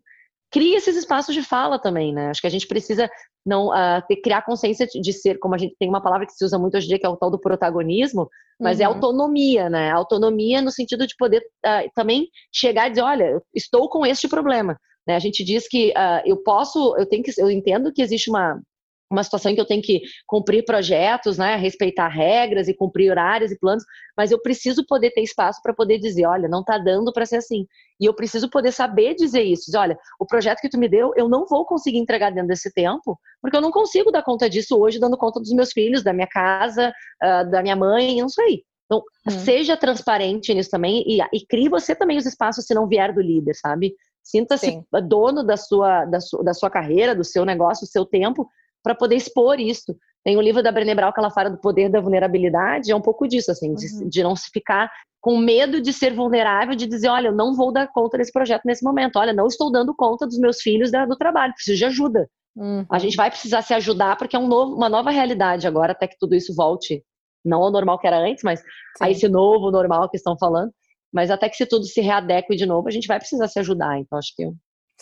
cria 0.54 0.78
esses 0.78 0.96
espaços 0.96 1.34
de 1.34 1.42
fala 1.42 1.80
também, 1.80 2.14
né? 2.14 2.30
Acho 2.30 2.40
que 2.40 2.48
a 2.48 2.50
gente 2.50 2.68
precisa 2.68 3.10
não 3.44 3.70
uh, 3.70 4.02
ter, 4.08 4.18
criar 4.18 4.44
consciência 4.44 4.86
de 4.86 5.12
ser, 5.12 5.40
como 5.40 5.56
a 5.56 5.58
gente 5.58 5.76
tem 5.80 5.90
uma 5.90 6.02
palavra 6.02 6.28
que 6.28 6.34
se 6.34 6.46
usa 6.46 6.60
muito 6.60 6.78
hoje 6.78 6.86
em 6.86 6.90
dia, 6.90 7.00
que 7.00 7.06
é 7.06 7.10
o 7.10 7.18
tal 7.18 7.32
do 7.32 7.40
protagonismo, 7.40 8.30
mas 8.62 8.80
é 8.80 8.88
uhum. 8.88 8.92
é 8.92 8.96
autonomia, 8.96 9.70
né? 9.70 9.92
Autonomia 9.92 10.62
no 10.62 10.72
sentido 10.72 11.08
de 11.08 11.16
poder 11.18 11.42
uh, 11.66 11.90
também 11.96 12.28
chegar 12.54 12.86
e 12.86 12.92
dizer, 12.92 13.02
olha, 13.02 13.42
estou 13.54 13.90
com 13.90 14.06
este 14.06 14.28
problema. 14.28 14.78
Né? 15.08 15.16
A 15.16 15.20
gente 15.20 15.44
diz 15.44 15.68
que 15.68 15.90
uh, 15.90 16.22
eu 16.24 16.38
posso, 16.38 16.96
eu 16.98 17.08
tenho 17.08 17.24
que, 17.24 17.32
eu 17.36 17.50
entendo 17.50 17.92
que 17.92 18.04
existe 18.04 18.30
uma 18.30 18.62
uma 19.14 19.24
situação 19.24 19.52
em 19.52 19.56
que 19.56 19.62
eu 19.62 19.66
tenho 19.66 19.82
que 19.82 20.02
cumprir 20.28 20.66
projetos, 20.66 21.38
né, 21.38 21.56
respeitar 21.56 22.08
regras 22.08 22.68
e 22.68 22.74
cumprir 22.74 23.12
horários 23.12 23.52
e 23.52 23.60
planos, 23.60 23.84
mas 24.18 24.32
eu 24.32 24.42
preciso 24.42 24.86
poder 24.86 25.12
ter 25.12 25.22
espaço 25.22 25.62
para 25.62 25.74
poder 25.74 26.00
dizer, 26.00 26.26
olha, 26.26 26.50
não 26.50 26.62
está 26.62 26.78
dando 26.78 27.14
para 27.14 27.26
ser 27.26 27.38
assim. 27.38 27.66
E 28.00 28.06
eu 28.06 28.14
preciso 28.14 28.50
poder 28.50 28.72
saber 28.72 29.16
dizer 29.16 29.44
isso. 29.44 29.66
Dizer, 29.68 29.78
olha, 29.78 29.98
o 30.20 30.26
projeto 30.26 30.60
que 30.60 30.70
tu 30.70 30.78
me 30.78 30.90
deu, 30.90 31.12
eu 31.16 31.30
não 31.30 31.46
vou 31.46 31.66
conseguir 31.66 32.00
entregar 32.00 32.32
dentro 32.32 32.50
desse 32.50 32.74
tempo, 32.74 33.18
porque 33.42 33.56
eu 33.56 33.62
não 33.62 33.72
consigo 33.72 34.12
dar 34.12 34.24
conta 34.24 34.50
disso 34.50 34.78
hoje, 34.78 35.00
dando 35.00 35.18
conta 35.18 35.40
dos 35.40 35.54
meus 35.54 35.72
filhos, 35.72 36.04
da 36.04 36.12
minha 36.12 36.28
casa, 36.28 36.92
uh, 37.24 37.50
da 37.50 37.62
minha 37.62 37.76
mãe, 37.76 38.20
não 38.20 38.30
sei. 38.30 38.64
Então, 38.86 39.02
hum. 39.28 39.32
seja 39.44 39.78
transparente 39.78 40.54
nisso 40.54 40.70
também 40.70 41.04
e, 41.08 41.20
e 41.34 41.46
crie 41.48 41.70
você 41.70 41.96
também 41.96 42.18
os 42.18 42.26
espaços 42.26 42.66
se 42.66 42.74
não 42.74 42.88
vier 42.88 43.14
do 43.14 43.22
líder, 43.22 43.56
sabe? 43.56 43.96
Sinta-se 44.24 44.82
dono 45.08 45.44
da 45.44 45.58
sua, 45.58 46.06
da, 46.06 46.22
sua, 46.22 46.44
da 46.44 46.54
sua 46.54 46.70
carreira, 46.70 47.14
do 47.14 47.26
seu 47.26 47.44
negócio, 47.44 47.86
do 47.86 47.92
seu 47.92 48.06
tempo, 48.06 48.48
para 48.84 48.94
poder 48.94 49.16
expor 49.16 49.60
isso. 49.60 49.96
Tem 50.24 50.38
o 50.38 50.42
livro 50.42 50.62
da 50.62 50.72
Brené 50.72 50.94
Brown 50.94 51.12
que 51.12 51.20
ela 51.20 51.32
fala 51.32 51.50
do 51.50 51.58
poder 51.58 51.90
da 51.90 52.00
vulnerabilidade, 52.00 52.92
é 52.92 52.96
um 52.96 53.02
pouco 53.02 53.28
disso, 53.28 53.52
assim, 53.52 53.70
uhum. 53.70 53.76
de, 53.76 54.10
de, 54.10 54.24
não 54.24 54.36
se 54.36 54.50
ficar 54.52 54.92
com 55.22 55.38
medo 55.38 55.82
de 55.82 55.94
ser 55.94 56.14
vulnerável, 56.14 56.76
de 56.76 56.86
dizer, 56.86 57.08
olha, 57.08 57.28
eu 57.30 57.36
não 57.36 57.56
vou 57.56 57.72
dar 57.72 57.88
conta 57.88 58.18
desse 58.18 58.32
projeto 58.32 58.64
nesse 58.66 58.84
momento, 58.84 59.18
olha, 59.18 59.34
não 59.34 59.48
estou 59.48 59.72
dando 59.72 59.96
conta 59.96 60.28
dos 60.28 60.38
meus 60.38 60.62
filhos 60.62 60.92
da, 60.92 61.06
do 61.06 61.16
trabalho, 61.16 61.54
preciso 61.54 61.78
de 61.78 61.86
ajuda. 61.86 62.30
Uhum. 62.56 62.86
A 62.90 63.00
gente 63.00 63.18
vai 63.18 63.30
precisar 63.30 63.62
se 63.62 63.74
ajudar 63.74 64.18
porque 64.18 64.36
é 64.36 64.40
um 64.40 64.48
novo, 64.48 64.76
uma 64.76 64.90
nova 64.90 65.12
realidade 65.12 65.66
agora, 65.66 65.94
até 65.94 66.08
que 66.08 66.18
tudo 66.20 66.36
isso 66.36 66.54
volte, 66.54 67.04
não 67.44 67.62
ao 67.62 67.72
normal 67.72 67.98
que 68.00 68.08
era 68.08 68.20
antes, 68.20 68.44
mas 68.44 68.60
Sim. 68.60 68.66
a 69.02 69.10
esse 69.10 69.28
novo 69.28 69.72
normal 69.72 70.10
que 70.10 70.18
estão 70.18 70.38
falando. 70.38 70.72
Mas 71.12 71.30
até 71.30 71.48
que 71.48 71.56
se 71.56 71.66
tudo 71.66 71.86
se 71.86 72.02
readeque 72.02 72.56
de 72.56 72.66
novo, 72.66 72.88
a 72.88 72.92
gente 72.92 73.08
vai 73.08 73.20
precisar 73.20 73.48
se 73.48 73.60
ajudar. 73.60 74.00
Então, 74.00 74.18
acho 74.18 74.34
que 74.36 74.50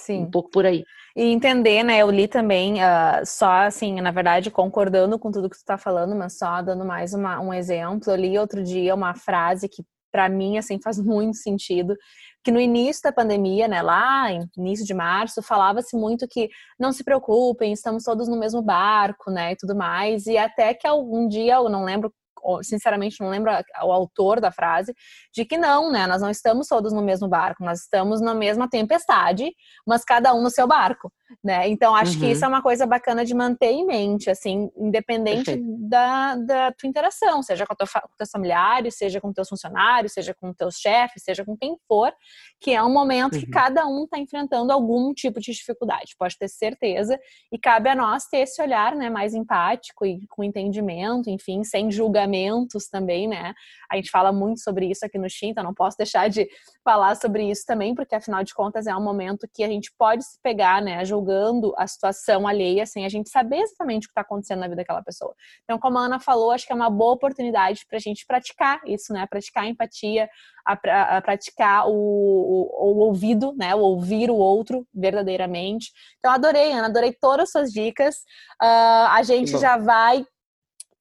Sim. 0.01 0.23
Um 0.23 0.31
pouco 0.31 0.49
por 0.49 0.65
aí. 0.65 0.83
E 1.15 1.23
entender, 1.23 1.83
né? 1.83 1.99
Eu 1.99 2.09
li 2.09 2.27
também, 2.27 2.75
uh, 2.75 3.25
só 3.25 3.51
assim, 3.67 4.01
na 4.01 4.11
verdade, 4.11 4.49
concordando 4.49 5.19
com 5.19 5.31
tudo 5.31 5.49
que 5.49 5.57
tu 5.57 5.65
tá 5.65 5.77
falando, 5.77 6.15
mas 6.15 6.37
só 6.37 6.61
dando 6.61 6.83
mais 6.83 7.13
uma, 7.13 7.39
um 7.39 7.53
exemplo. 7.53 8.11
Eu 8.11 8.15
li 8.15 8.39
outro 8.39 8.63
dia 8.63 8.95
uma 8.95 9.13
frase 9.13 9.69
que, 9.69 9.83
para 10.11 10.27
mim, 10.27 10.57
assim, 10.57 10.79
faz 10.81 10.97
muito 11.03 11.37
sentido. 11.37 11.95
Que 12.43 12.51
no 12.51 12.59
início 12.59 13.03
da 13.03 13.11
pandemia, 13.11 13.67
né, 13.67 13.83
lá 13.83 14.31
início 14.57 14.83
de 14.85 14.93
março, 14.95 15.43
falava-se 15.43 15.95
muito 15.95 16.27
que 16.27 16.49
não 16.79 16.91
se 16.91 17.03
preocupem, 17.03 17.71
estamos 17.71 18.03
todos 18.03 18.27
no 18.27 18.39
mesmo 18.39 18.63
barco, 18.63 19.29
né, 19.29 19.51
e 19.51 19.55
tudo 19.55 19.75
mais. 19.75 20.25
E 20.25 20.37
até 20.37 20.73
que 20.73 20.87
algum 20.87 21.27
dia, 21.27 21.55
eu 21.55 21.69
não 21.69 21.83
lembro 21.83 22.11
sinceramente 22.63 23.19
não 23.19 23.29
lembro 23.29 23.51
o 23.83 23.91
autor 23.91 24.39
da 24.39 24.51
frase, 24.51 24.93
de 25.33 25.45
que 25.45 25.57
não, 25.57 25.91
né? 25.91 26.07
Nós 26.07 26.21
não 26.21 26.29
estamos 26.29 26.67
todos 26.67 26.93
no 26.93 27.01
mesmo 27.01 27.27
barco, 27.27 27.63
nós 27.63 27.81
estamos 27.81 28.21
na 28.21 28.33
mesma 28.33 28.69
tempestade, 28.69 29.51
mas 29.85 30.03
cada 30.03 30.33
um 30.33 30.41
no 30.41 30.49
seu 30.49 30.67
barco 30.67 31.11
né? 31.43 31.67
Então 31.67 31.95
acho 31.95 32.13
uhum. 32.13 32.19
que 32.19 32.31
isso 32.31 32.43
é 32.43 32.47
uma 32.47 32.61
coisa 32.61 32.85
bacana 32.85 33.23
de 33.25 33.33
manter 33.33 33.71
em 33.71 33.85
mente, 33.85 34.29
assim, 34.29 34.69
independente 34.77 35.55
da, 35.57 36.35
da 36.35 36.71
tua 36.71 36.87
interação, 36.87 37.41
seja 37.41 37.65
com, 37.65 37.75
com 37.75 38.15
teus 38.17 38.29
familiares, 38.29 38.95
seja 38.97 39.19
com 39.19 39.33
teus 39.33 39.49
funcionários, 39.49 40.13
seja 40.13 40.33
com 40.33 40.53
teus 40.53 40.75
chefes, 40.75 41.23
seja 41.23 41.43
com 41.43 41.57
quem 41.57 41.75
for, 41.87 42.13
que 42.59 42.71
é 42.71 42.83
um 42.83 42.91
momento 42.91 43.35
uhum. 43.35 43.39
que 43.39 43.47
cada 43.47 43.87
um 43.87 44.03
está 44.03 44.17
enfrentando 44.19 44.71
algum 44.71 45.13
tipo 45.13 45.39
de 45.39 45.51
dificuldade, 45.51 46.15
pode 46.17 46.37
ter 46.37 46.47
certeza, 46.47 47.19
e 47.51 47.57
cabe 47.57 47.89
a 47.89 47.95
nós 47.95 48.25
ter 48.25 48.39
esse 48.39 48.61
olhar, 48.61 48.95
né, 48.95 49.09
mais 49.09 49.33
empático 49.33 50.05
e 50.05 50.27
com 50.27 50.43
entendimento, 50.43 51.29
enfim, 51.29 51.63
sem 51.63 51.89
julgamentos 51.91 52.87
também, 52.87 53.27
né? 53.27 53.53
A 53.89 53.95
gente 53.95 54.11
fala 54.11 54.31
muito 54.31 54.61
sobre 54.61 54.85
isso 54.87 55.05
aqui 55.05 55.17
no 55.17 55.29
Shin, 55.29 55.49
então 55.49 55.63
não 55.63 55.73
posso 55.73 55.97
deixar 55.97 56.29
de 56.29 56.47
falar 56.83 57.15
sobre 57.15 57.49
isso 57.49 57.63
também, 57.65 57.95
porque 57.95 58.15
afinal 58.15 58.43
de 58.43 58.53
contas 58.53 58.87
é 58.87 58.95
um 58.95 59.03
momento 59.03 59.47
que 59.53 59.63
a 59.63 59.67
gente 59.67 59.91
pode 59.97 60.23
se 60.23 60.39
pegar, 60.41 60.81
né, 60.81 61.03
julgando 61.05 61.20
a 61.77 61.87
situação 61.87 62.47
alheia 62.47 62.85
sem 62.85 63.05
a 63.05 63.09
gente 63.09 63.29
saber 63.29 63.57
exatamente 63.57 64.05
o 64.05 64.07
que 64.07 64.11
está 64.11 64.21
acontecendo 64.21 64.59
na 64.59 64.67
vida 64.67 64.77
daquela 64.77 65.03
pessoa. 65.03 65.33
Então, 65.63 65.77
como 65.79 65.97
a 65.97 66.05
Ana 66.05 66.19
falou, 66.19 66.51
acho 66.51 66.65
que 66.65 66.73
é 66.73 66.75
uma 66.75 66.89
boa 66.89 67.13
oportunidade 67.13 67.85
para 67.87 67.97
a 67.97 68.01
gente 68.01 68.25
praticar 68.25 68.81
isso, 68.85 69.13
né? 69.13 69.25
Praticar 69.29 69.63
a 69.63 69.67
empatia, 69.67 70.29
a, 70.65 71.17
a 71.17 71.21
praticar 71.21 71.87
o, 71.87 71.93
o, 71.93 72.91
o, 72.91 72.97
ouvido, 72.99 73.53
né? 73.57 73.75
O 73.75 73.79
ouvir 73.79 74.29
o 74.29 74.35
outro 74.35 74.87
verdadeiramente. 74.93 75.91
Então, 76.19 76.31
adorei, 76.31 76.71
Ana, 76.71 76.87
adorei 76.87 77.13
todas 77.13 77.43
as 77.43 77.51
suas 77.51 77.71
dicas. 77.71 78.15
Uh, 78.61 79.07
a 79.11 79.23
gente 79.23 79.57
já 79.57 79.77
vai 79.77 80.25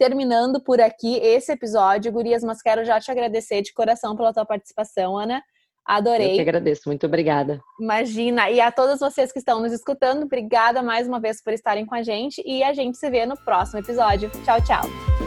terminando 0.00 0.62
por 0.62 0.80
aqui 0.80 1.16
esse 1.18 1.52
episódio. 1.52 2.10
Gurias, 2.10 2.42
mas 2.42 2.62
quero 2.62 2.84
já 2.86 2.98
te 2.98 3.10
agradecer 3.10 3.60
de 3.60 3.72
coração 3.74 4.16
pela 4.16 4.32
tua 4.32 4.46
participação, 4.46 5.18
Ana. 5.18 5.42
Adorei. 5.86 6.32
Eu 6.32 6.34
que 6.34 6.40
agradeço, 6.40 6.82
muito 6.86 7.06
obrigada. 7.06 7.60
Imagina. 7.80 8.50
E 8.50 8.60
a 8.60 8.70
todos 8.70 9.00
vocês 9.00 9.32
que 9.32 9.38
estão 9.38 9.60
nos 9.60 9.72
escutando, 9.72 10.24
obrigada 10.24 10.82
mais 10.82 11.08
uma 11.08 11.20
vez 11.20 11.42
por 11.42 11.52
estarem 11.52 11.84
com 11.84 11.94
a 11.94 12.02
gente 12.02 12.42
e 12.46 12.62
a 12.62 12.72
gente 12.72 12.96
se 12.96 13.10
vê 13.10 13.26
no 13.26 13.36
próximo 13.36 13.80
episódio. 13.80 14.30
Tchau, 14.44 14.62
tchau. 14.62 15.19